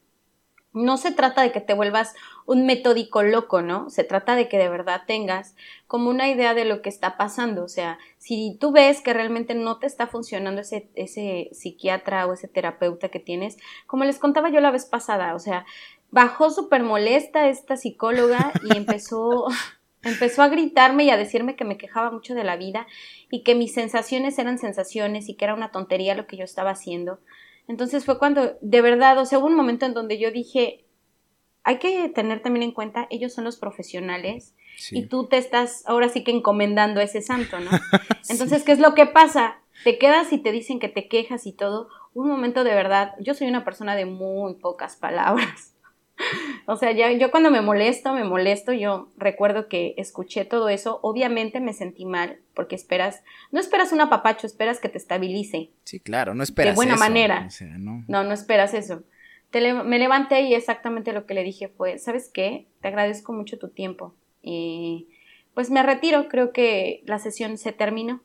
[0.77, 2.13] No se trata de que te vuelvas
[2.45, 3.89] un metódico loco, ¿no?
[3.89, 5.55] Se trata de que de verdad tengas
[5.87, 7.63] como una idea de lo que está pasando.
[7.63, 12.33] O sea, si tú ves que realmente no te está funcionando ese, ese psiquiatra o
[12.33, 13.57] ese terapeuta que tienes,
[13.87, 15.65] como les contaba yo la vez pasada, o sea,
[16.11, 19.47] bajó súper molesta esta psicóloga y empezó,
[20.03, 22.87] empezó a gritarme y a decirme que me quejaba mucho de la vida
[23.31, 26.71] y que mis sensaciones eran sensaciones y que era una tontería lo que yo estaba
[26.71, 27.19] haciendo.
[27.67, 30.85] Entonces fue cuando, de verdad, o sea, hubo un momento en donde yo dije,
[31.63, 34.55] hay que tener también en cuenta, ellos son los profesionales
[34.91, 37.71] y tú te estás ahora sí que encomendando a ese santo, ¿no?
[38.29, 39.59] Entonces, ¿qué es lo que pasa?
[39.83, 41.89] Te quedas y te dicen que te quejas y todo.
[42.13, 45.73] Un momento de verdad, yo soy una persona de muy pocas palabras.
[46.65, 50.99] O sea, ya, yo cuando me molesto, me molesto, yo recuerdo que escuché todo eso,
[51.01, 55.69] obviamente me sentí mal, porque esperas, no esperas un apapacho, esperas que te estabilice.
[55.85, 56.73] Sí, claro, no esperas.
[56.73, 57.47] De buena manera.
[57.77, 58.03] no.
[58.07, 58.33] no.
[58.33, 59.03] esperas eso.
[59.53, 62.67] me levanté y exactamente lo que le dije fue, ¿sabes qué?
[62.81, 64.13] Te agradezco mucho tu tiempo.
[64.41, 65.07] Y
[65.53, 68.21] pues me retiro, creo que la sesión se terminó.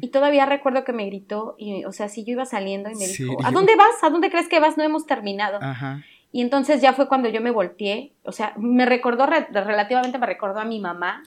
[0.00, 3.08] Y todavía recuerdo que me gritó, y, o sea, si yo iba saliendo y me
[3.08, 4.04] dijo, ¿a dónde vas?
[4.04, 4.76] ¿A dónde crees que vas?
[4.76, 5.58] No hemos terminado.
[5.60, 6.04] Ajá.
[6.30, 10.60] Y entonces ya fue cuando yo me volteé, o sea, me recordó, relativamente me recordó
[10.60, 11.22] a mi mamá,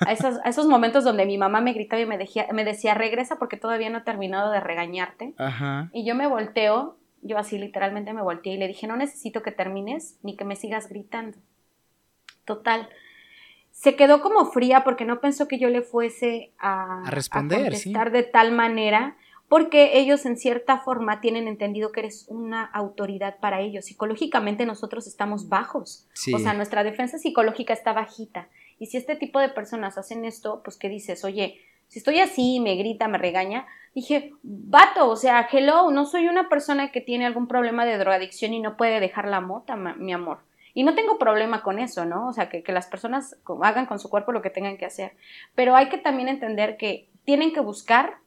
[0.00, 3.36] a esos, esos momentos donde mi mamá me gritaba y me, decía, me decía, regresa
[3.36, 5.34] porque todavía no he terminado de regañarte.
[5.36, 5.90] Ajá.
[5.92, 9.52] Y yo me volteo, yo así literalmente me volteé y le dije, no necesito que
[9.52, 11.36] termines ni que me sigas gritando.
[12.46, 12.88] Total.
[13.70, 18.10] Se quedó como fría porque no pensó que yo le fuese a, a responder, contestar
[18.10, 19.16] de tal manera
[19.48, 23.86] porque ellos en cierta forma tienen entendido que eres una autoridad para ellos.
[23.86, 28.48] Psicológicamente nosotros estamos bajos, o sea, nuestra defensa psicológica está bajita.
[28.78, 31.24] Y si este tipo de personas hacen esto, pues ¿qué dices?
[31.24, 36.28] Oye, si estoy así, me grita, me regaña, dije, vato, o sea, hello, no soy
[36.28, 40.12] una persona que tiene algún problema de drogadicción y no puede dejar la mota, mi
[40.12, 40.40] amor.
[40.74, 42.28] Y no tengo problema con eso, ¿no?
[42.28, 45.16] O sea, que, que las personas hagan con su cuerpo lo que tengan que hacer.
[45.54, 48.18] Pero hay que también entender que tienen que buscar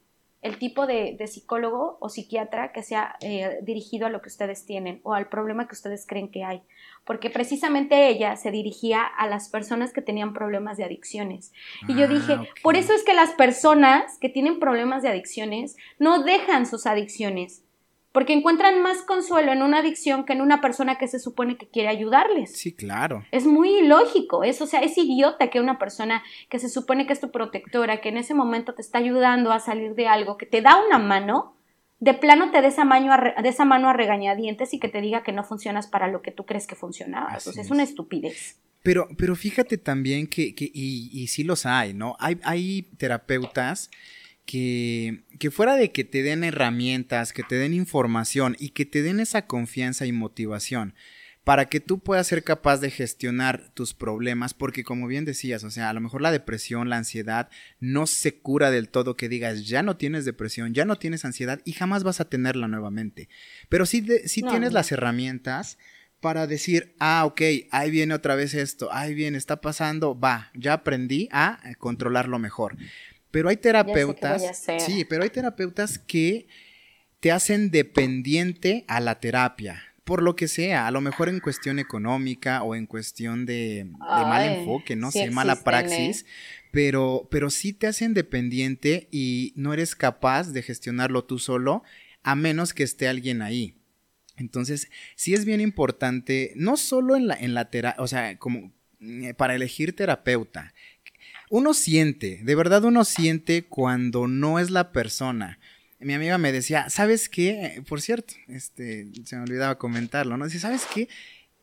[0.42, 5.00] el tipo de, psicólogo o psiquiatra que sea eh, dirigido a lo que ustedes tienen
[5.04, 6.62] o al problema que ustedes creen que hay.
[7.06, 11.54] Porque precisamente ella se dirigía a las personas que tenían problemas de adicciones.
[11.88, 15.78] Y yo ah, dije, por eso es que las personas que tienen problemas de adicciones
[16.00, 17.64] no dejan sus adicciones
[18.12, 21.68] porque encuentran más consuelo en una adicción que en una persona que se supone que
[21.68, 22.58] quiere ayudarles.
[22.58, 23.26] Sí, claro.
[23.32, 27.14] Es muy ilógico, es, o sea, es idiota que una persona que se supone que
[27.14, 30.46] es tu protectora, que en ese momento te está ayudando a salir de algo, que
[30.46, 31.56] te da una mano,
[32.00, 35.02] de plano te dé esa mano a, de esa mano a regañadientes y que te
[35.02, 37.36] diga que no funcionas para lo que tú crees que funcionaba.
[37.36, 37.48] es.
[37.48, 38.58] es una estupidez.
[38.84, 42.16] Pero, pero fíjate también que, que y, y sí los hay, ¿no?
[42.20, 43.92] Hay, hay terapeutas
[44.52, 49.02] que, que fuera de que te den herramientas, que te den información y que te
[49.02, 50.94] den esa confianza y motivación
[51.46, 55.72] para que tú puedas ser capaz de gestionar tus problemas, porque como bien decías, o
[55.72, 57.50] sea, a lo mejor la depresión, la ansiedad
[57.80, 61.62] no se cura del todo que digas, ya no tienes depresión, ya no tienes ansiedad
[61.64, 63.30] y jamás vas a tenerla nuevamente.
[63.70, 65.78] Pero sí, sí tienes las herramientas
[66.20, 67.42] para decir, ah, ok,
[67.72, 72.76] ahí viene otra vez esto, ahí viene, está pasando, va, ya aprendí a controlarlo mejor.
[73.32, 76.48] Pero hay terapeutas, sí, pero hay terapeutas que
[77.22, 81.80] te hacen dependiente a la terapia, por lo que sea, a lo mejor en cuestión
[81.80, 85.62] económica o en cuestión de, mal enfoque, no sé, mala ¿eh?
[85.64, 86.26] praxis,
[86.72, 91.84] pero, pero sí te hacen dependiente y no eres capaz de gestionarlo tú solo,
[92.24, 93.78] a menos que esté alguien ahí.
[94.36, 98.74] Entonces, sí es bien importante, no solo en la, en la terapia, o sea, como
[99.00, 100.74] eh, para elegir terapeuta,
[101.52, 105.60] uno siente, de verdad uno siente cuando no es la persona.
[106.00, 107.84] Mi amiga me decía, ¿sabes qué?
[107.90, 110.46] Por cierto, este, se me olvidaba comentarlo, ¿no?
[110.46, 111.10] Dice, ¿sabes qué?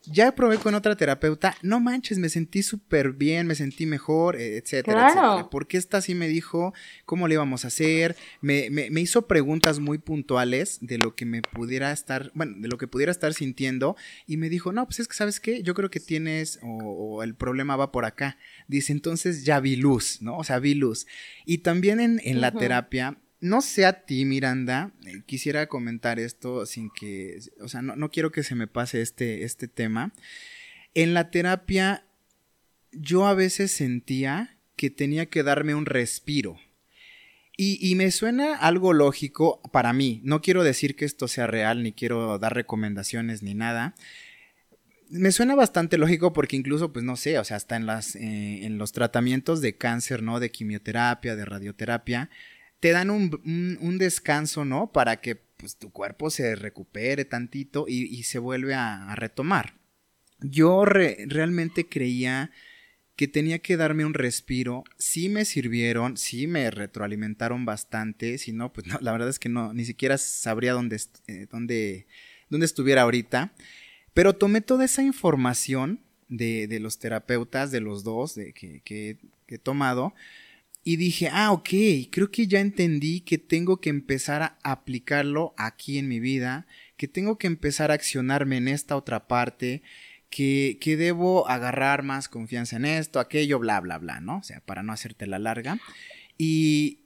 [0.05, 4.57] Ya probé con otra terapeuta, no manches, me sentí súper bien, me sentí mejor, e,
[4.57, 5.49] etcétera, etcétera.
[5.49, 6.73] ¿Por qué esta sí me dijo
[7.05, 8.15] cómo le íbamos a hacer?
[8.41, 12.69] Me, me, me, hizo preguntas muy puntuales de lo que me pudiera estar, bueno, de
[12.69, 15.63] lo que pudiera estar sintiendo y me dijo, no, pues es que, ¿sabes qué?
[15.63, 18.37] Yo creo que tienes, o, el problema va por acá.
[18.67, 20.37] Dice, entonces ya vi luz, ¿no?
[20.37, 21.07] O sea, vi luz.
[21.45, 26.65] Y también en, en la terapia no sé a ti, Miranda, eh, quisiera comentar esto
[26.65, 30.13] sin que, o sea, no, quiero que se me pase este, este tema.
[30.93, 32.05] En la terapia,
[32.91, 36.57] yo a veces sentía que tenía que darme un respiro.
[37.55, 40.21] Y, y, me suena algo lógico para mí.
[40.23, 43.95] No quiero decir que esto sea real, ni quiero dar recomendaciones ni nada.
[45.09, 48.65] me suena bastante lógico porque incluso, pues no sé, o sea, hasta en, las, eh,
[48.65, 50.39] en los tratamientos de cáncer, ¿no?
[50.39, 52.29] De quimioterapia, de radioterapia,
[52.79, 54.91] te dan un, un, descanso, ¿no?
[54.91, 59.75] Para que pues, tu cuerpo se recupere tantito y, se vuelve a, retomar.
[60.39, 62.51] Yo realmente creía
[63.17, 64.85] que tenía que darme un respiro.
[64.97, 68.37] Sí me sirvieron, sí me retroalimentaron bastante.
[68.37, 72.07] Si no, pues la verdad es que no, ni siquiera sabría dónde, eh, dónde,
[72.49, 73.53] dónde estuviera ahorita.
[74.13, 75.99] Pero tomé toda esa información
[76.29, 79.17] de, de los terapeutas, de los dos de, que, que,
[79.47, 80.13] he tomado,
[80.83, 81.69] y dije, ah, ok,
[82.09, 86.67] creo que ya entendí que tengo que empezar a aplicarlo aquí en mi vida,
[86.97, 89.83] que tengo que empezar a accionarme en esta otra parte,
[90.29, 94.37] que, que debo agarrar más confianza en esto, aquello, bla, bla, bla, ¿no?
[94.37, 95.79] O sea, para no hacerte la larga.
[96.37, 96.99] Y,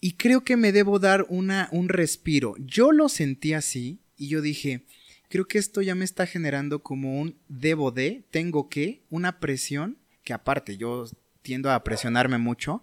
[0.00, 2.54] y creo que me debo dar una, un respiro.
[2.58, 4.84] Yo lo sentí así y yo dije,
[5.28, 9.98] creo que esto ya me está generando como un debo de, tengo que, una presión,
[10.24, 11.06] que aparte yo
[11.48, 12.82] tiendo a presionarme mucho.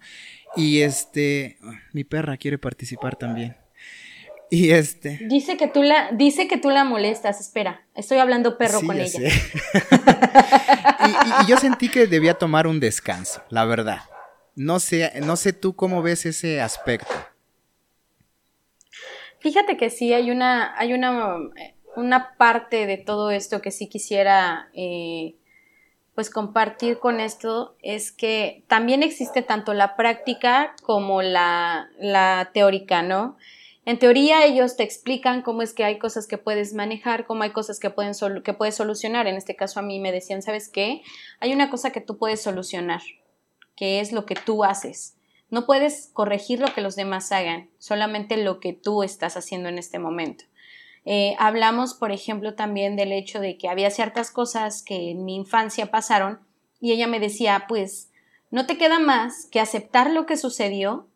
[0.56, 1.56] Y este,
[1.92, 3.56] mi perra quiere participar también.
[4.50, 5.20] Y este.
[5.28, 9.20] Dice que tú la, dice que tú la molestas, espera, estoy hablando perro con ella.
[9.20, 9.30] y,
[11.44, 14.00] y, yo sentí que debía tomar un descanso, la verdad.
[14.56, 17.14] No sé, no sé tú cómo ves ese aspecto.
[19.38, 21.38] Fíjate que sí, hay una, hay una
[21.96, 25.36] una parte de todo esto que sí quisiera eh,
[26.16, 33.02] pues compartir con esto es que también existe tanto la práctica como la, la teórica,
[33.02, 33.36] ¿no?
[33.84, 37.50] En teoría ellos te explican cómo es que hay cosas que puedes manejar, cómo hay
[37.50, 39.26] cosas que, pueden que puedes solucionar.
[39.26, 41.02] En este caso a mí me decían, ¿sabes qué?
[41.38, 43.02] Hay una cosa que tú puedes solucionar,
[43.76, 45.18] que es lo que tú haces.
[45.50, 49.76] No puedes corregir lo que los demás hagan, solamente lo que tú estás haciendo en
[49.76, 50.46] este momento.
[51.08, 55.36] Eh, hablamos, por ejemplo, también del hecho de que había ciertas cosas que en mi
[55.36, 56.40] infancia pasaron
[56.80, 58.10] y ella me decía, pues,
[58.50, 61.06] no te queda más que aceptar lo que sucedió,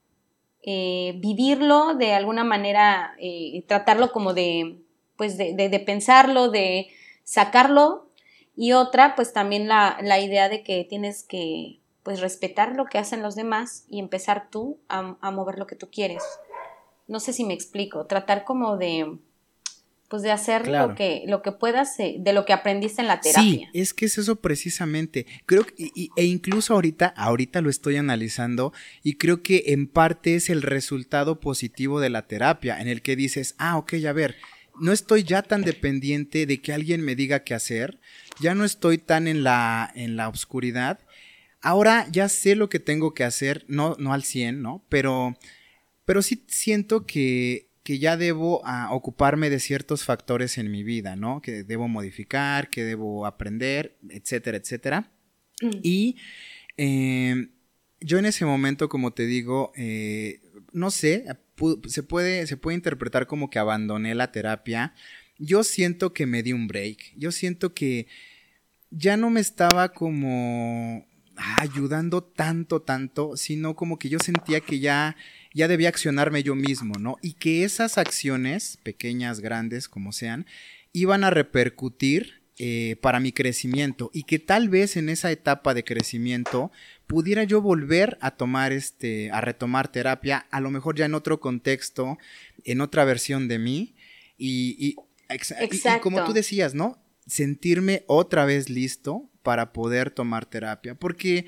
[0.62, 4.78] eh, vivirlo de alguna manera, eh, tratarlo como de,
[5.16, 6.86] pues, de, de, pensarlo, de
[7.24, 8.10] sacarlo
[8.54, 12.98] y otra, pues también la, la, idea de que tienes que, pues, respetar lo que
[12.98, 16.22] hacen los demás y empezar tú a, a mover lo que tú quieres.
[17.08, 19.18] No sé si me explico, tratar como de
[20.10, 23.20] pues de hacer lo que lo que puedas eh, de lo que aprendiste en la
[23.20, 23.70] terapia.
[23.72, 25.24] Sí, es que es eso precisamente.
[25.46, 28.72] Creo que e incluso ahorita ahorita lo estoy analizando
[29.04, 33.14] y creo que en parte es el resultado positivo de la terapia en el que
[33.14, 34.34] dices, "Ah, ok, a ver,
[34.80, 38.00] no estoy ya tan dependiente de que alguien me diga qué hacer,
[38.40, 40.98] ya no estoy tan en la en la oscuridad.
[41.62, 44.84] Ahora ya sé lo que tengo que hacer, no no al 100, ¿no?
[44.88, 45.38] Pero
[46.04, 51.42] pero sí siento que que ya debo ocuparme de ciertos factores en mi vida, ¿no?
[51.42, 55.10] Que debo modificar, que debo aprender, etcétera, etcétera.
[55.60, 55.70] Mm.
[55.82, 56.16] Y
[56.76, 57.50] em,
[58.00, 61.24] yo en ese momento, como te digo, eh, no sé,
[61.88, 64.94] se puede, se puede interpretar como que abandoné la terapia.
[65.36, 67.12] Yo siento que me di un break.
[67.16, 68.06] Yo siento que
[68.92, 71.08] ya no me estaba como
[71.58, 75.16] ayudando tanto, tanto, sino como que yo sentía que ya
[75.52, 77.16] ya debía accionarme yo mismo, ¿no?
[77.22, 80.46] Y que esas acciones, pequeñas, grandes, como sean,
[80.92, 85.82] iban a repercutir eh, para mi crecimiento y que tal vez en esa etapa de
[85.82, 86.70] crecimiento
[87.06, 91.40] pudiera yo volver a tomar este, a retomar terapia, a lo mejor ya en otro
[91.40, 92.18] contexto,
[92.64, 93.94] en otra versión de mí
[94.36, 94.96] y, y,
[95.64, 97.02] y como tú decías, ¿no?
[97.26, 101.46] Sentirme otra vez listo para poder tomar terapia, porque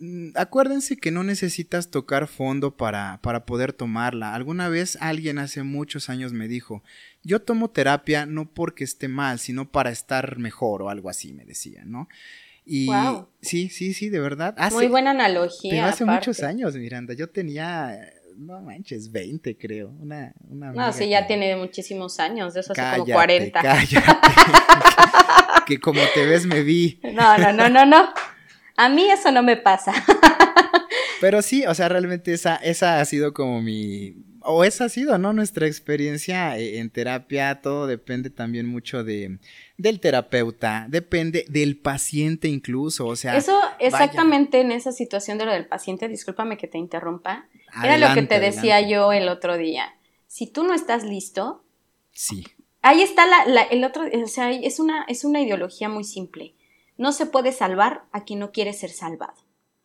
[0.00, 4.34] Mm, acuérdense que no necesitas tocar fondo para, para poder tomarla.
[4.34, 6.82] Alguna vez alguien hace muchos años me dijo,
[7.22, 11.44] yo tomo terapia no porque esté mal, sino para estar mejor o algo así, me
[11.44, 12.08] decía, ¿no?
[12.64, 12.88] Y
[13.42, 14.56] sí, sí, sí, de verdad.
[14.72, 15.70] Muy buena analogía.
[15.70, 17.14] Pero hace muchos años, Miranda.
[17.14, 17.98] Yo tenía,
[18.36, 19.90] no manches, 20 creo.
[19.98, 23.60] Una, una no, sí, ya tiene muchísimos años, de eso hace como 40.
[23.60, 24.06] Cállate.
[25.70, 27.00] que como te ves me vi.
[27.12, 28.08] No, no, no, no, no.
[28.76, 29.92] A mí eso no me pasa.
[31.20, 35.18] Pero sí, o sea, realmente esa, esa ha sido como mi, o esa ha sido,
[35.18, 35.32] ¿no?
[35.32, 39.38] Nuestra experiencia eh, en terapia, todo depende también mucho de,
[39.76, 43.36] del terapeuta, depende del paciente incluso, o sea.
[43.36, 47.46] Eso exactamente en esa situación de lo del paciente, discúlpame que te interrumpa,
[47.84, 49.94] era lo que te decía yo el otro día.
[50.26, 51.64] Si tú no estás listo.
[52.12, 52.46] Sí.
[52.82, 56.54] Ahí está la, el otro, o sea, es una, es una ideología muy simple.
[56.96, 59.34] No se puede salvar a quien no quiere ser salvado.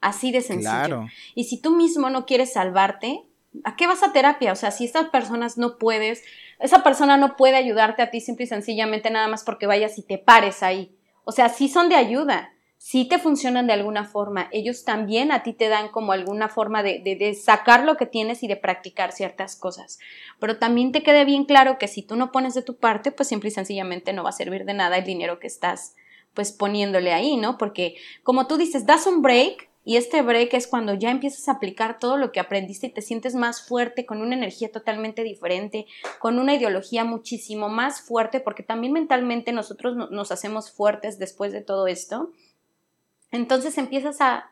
[0.01, 0.69] Así de sencillo.
[0.69, 1.07] Claro.
[1.33, 3.23] Y si tú mismo no quieres salvarte,
[3.63, 4.51] ¿a qué vas a terapia?
[4.51, 6.23] O sea, si estas personas no puedes,
[6.59, 10.03] esa persona no puede ayudarte a ti simple y sencillamente nada más porque vayas y
[10.03, 10.95] te pares ahí.
[11.23, 12.53] O sea, sí son de ayuda,
[12.86, 14.47] sí te funcionan de alguna forma.
[14.51, 18.43] Ellos también a ti te dan como alguna forma de, de, sacar lo que tienes
[18.43, 19.97] y de practicar ciertas cosas.
[20.39, 23.27] Pero también te quede bien claro que si tú no pones de tu parte, pues
[23.27, 25.95] simple y sencillamente no va a servir de nada el dinero que estás
[26.36, 27.57] pues poniéndole ahí, ¿no?
[27.57, 31.53] Porque como tú dices, das un break y este break es cuando ya empiezas a
[31.53, 35.88] aplicar todo lo que aprendiste y te sientes más fuerte, con una energía totalmente diferente,
[36.19, 41.61] con una ideología muchísimo más fuerte, porque también mentalmente nosotros nos hacemos fuertes después de
[41.61, 42.29] todo esto
[43.36, 44.49] entonces empiezas a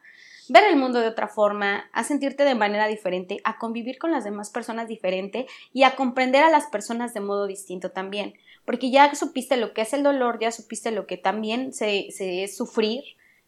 [0.50, 4.24] ver el mundo de otra forma, a sentirte de manera diferente, a convivir con las
[4.24, 8.34] demás personas diferente y a comprender a las personas de modo distinto también,
[8.66, 12.08] porque ya supiste lo que es el dolor, ya supiste lo que también se,
[12.44, 13.04] es sufrir,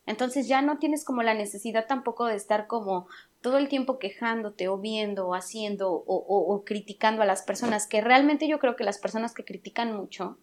[0.05, 3.07] entonces ya no tienes como la necesidad tampoco de estar como
[3.41, 8.01] todo el tiempo quejándote o viendo o haciendo o, o criticando a las personas, que
[8.01, 10.37] realmente yo creo que las personas que critican mucho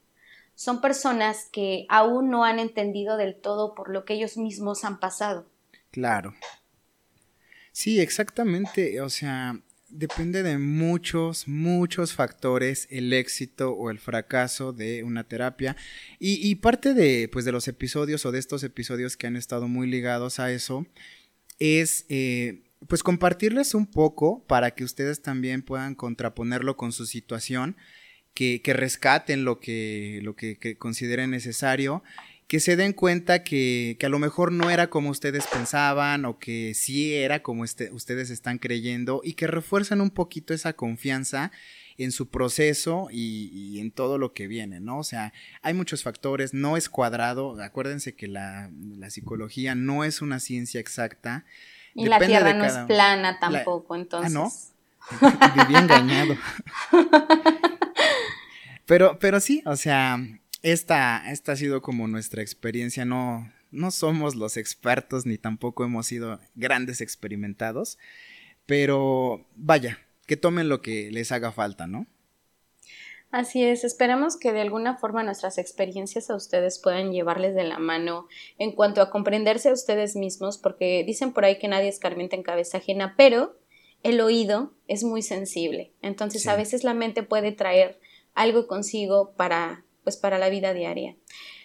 [0.55, 5.01] son personas que aún no han entendido del todo por lo que ellos mismos han
[5.01, 5.47] pasado.
[5.91, 6.35] Claro.
[7.73, 9.01] Sí, exactamente.
[9.01, 15.77] O sea, depende de muchos, muchos factores el éxito o el fracaso de una terapia.
[16.19, 19.87] Y, parte de, pues, de los episodios o de estos episodios que han estado muy
[19.87, 20.87] ligados a eso
[21.59, 27.77] es, eh, pues, compartirles un poco para que ustedes también puedan contraponerlo con su situación
[28.35, 32.03] que, rescaten lo que, lo que, consideren necesario,
[32.47, 36.75] que se den cuenta que, a lo mejor no era como ustedes pensaban o que
[36.75, 41.53] sí era como este, ustedes están creyendo y que refuerzan un poquito esa confianza
[41.99, 44.99] en su proceso y, en todo lo que viene, ¿no?
[44.99, 48.71] O sea, hay muchos factores, no es cuadrado, acuérdense que la,
[49.09, 51.45] psicología no es una ciencia exacta.
[51.95, 54.31] Y la Tierra no es plana tampoco, entonces.
[54.31, 54.51] Ah, no.
[55.69, 56.37] Viví engañado.
[58.87, 60.19] Pero, pero sí, o sea,
[60.63, 66.07] esta, esta ha sido como nuestra experiencia, no, no somos los expertos ni tampoco hemos
[66.07, 67.99] sido grandes experimentados,
[68.67, 72.07] pero vaya, que tomen lo que les haga falta, ¿no?
[73.31, 77.79] Así es, esperamos que de alguna forma nuestras experiencias a ustedes puedan llevarles de la
[77.79, 78.29] mano
[78.59, 82.43] en cuanto a comprenderse a ustedes mismos, porque dicen por ahí que nadie escarmienta en
[82.43, 83.57] cabeza ajena, pero
[84.03, 87.99] el oído es muy sensible, entonces a veces la mente puede traer
[88.35, 91.17] algo consigo para, pues, para la vida diaria.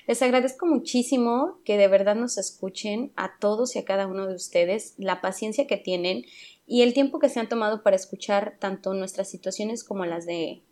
[0.07, 4.35] Les agradezco muchísimo que de verdad nos escuchen a todos y a cada uno de
[4.35, 6.23] ustedes, la paciencia que tienen
[6.65, 10.63] y el tiempo que se han tomado para escuchar tanto nuestras situaciones como las de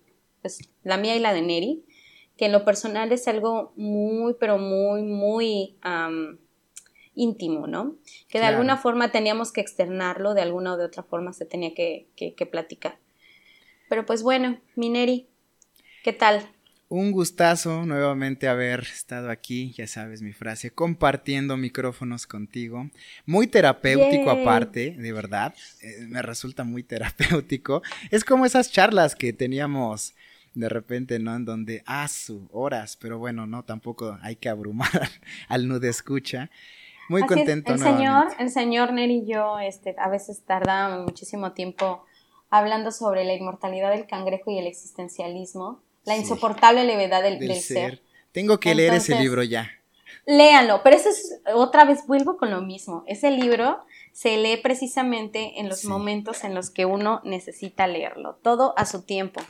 [0.42, 1.84] pues, la mía y la de Neri,
[2.38, 5.78] que en lo personal es algo muy, pero muy, muy
[7.14, 7.96] íntimo, ¿no?
[8.28, 11.74] Que de alguna forma teníamos que externarlo, de alguna o de otra forma se tenía
[11.74, 13.00] que, que, que platicar.
[13.90, 15.28] Pero pues bueno, Mineri,
[16.06, 16.48] ¿Qué tal?
[16.88, 22.92] Un gustazo nuevamente haber estado aquí, ya sabes mi frase, compartiendo micrófonos contigo.
[23.26, 27.82] Muy terapéutico aparte, de verdad, eh, me resulta muy terapéutico.
[28.12, 30.14] Es como esas charlas que teníamos
[30.54, 31.36] de repente, ¿no?
[31.36, 35.10] En donde, ah, su, horas, pero bueno, no, tampoco hay que abrumar
[35.50, 36.52] al nude escucha.
[37.10, 37.74] Muy contento.
[37.74, 42.06] El señor, el señor Neri y yo, este, a veces tardamos muchísimo tiempo
[42.52, 48.02] hablando sobre la inmortalidad del cangrejo y el existencialismo la insoportable levedad del, ser.
[48.32, 49.70] Tengo que leer ese libro ya.
[50.26, 53.04] Léanlo, pero eso es, otra vez vuelvo con lo mismo.
[53.08, 58.74] Ese libro se lee precisamente en los momentos en los que uno necesita leerlo, todo
[58.78, 59.42] a su tiempo.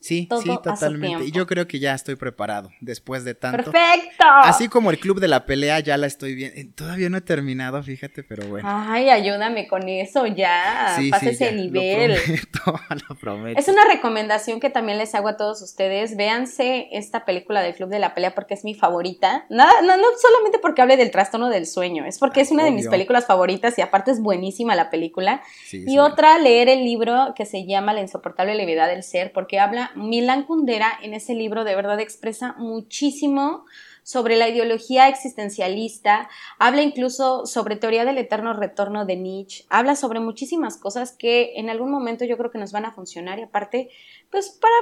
[0.00, 1.24] Sí, sí, totalmente.
[1.24, 3.72] Y yo creo que ya estoy preparado después de tanto.
[3.72, 4.24] ¡Perfecto!
[4.26, 6.56] Así como el club de la pelea ya la estoy viendo.
[6.56, 8.68] Eh, todavía no he terminado, fíjate, pero bueno.
[8.70, 10.94] Ay, ayúdame con eso ya.
[10.96, 12.12] Sí, Pase ese nivel.
[12.12, 13.60] Lo prometo, lo prometo.
[13.60, 16.16] Es una recomendación que también les hago a todos ustedes.
[16.16, 19.46] Véanse esta película del club de la pelea porque es mi favorita.
[19.50, 22.70] Nada, no, no solamente porque hable del trastorno del sueño, es porque es una de
[22.70, 25.42] mis películas favoritas y aparte es buenísima la película.
[25.72, 29.87] y otra, leer el libro que se llama La insoportable levedad del ser porque habla
[29.94, 33.64] Milan Kundera en ese libro de verdad expresa muchísimo
[34.02, 40.18] sobre la ideología existencialista, habla incluso sobre teoría del eterno retorno de Nietzsche, habla sobre
[40.18, 43.90] muchísimas cosas que en algún momento yo creo que nos van a funcionar y aparte,
[44.30, 44.74] pues para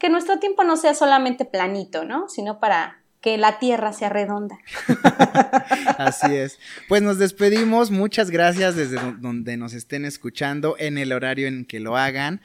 [0.00, 2.28] que nuestro tiempo no sea solamente planito, ¿no?
[2.28, 4.58] Sino para que la tierra sea redonda.
[5.98, 6.58] Así es.
[6.88, 7.90] Pues nos despedimos.
[7.90, 12.42] Muchas gracias desde donde nos estén escuchando en el horario en que lo hagan.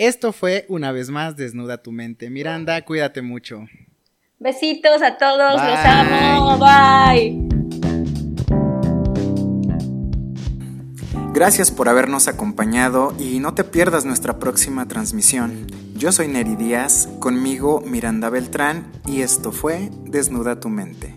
[0.00, 2.30] Esto fue una vez más Desnuda tu mente.
[2.30, 3.66] Miranda, cuídate mucho.
[4.38, 6.56] Besitos a todos, los amo.
[6.56, 7.46] Bye.
[11.34, 15.66] Gracias por habernos acompañado y no te pierdas nuestra próxima transmisión.
[15.94, 21.14] Yo soy Neri Díaz, conmigo Miranda Beltrán y esto fue Desnuda tu mente.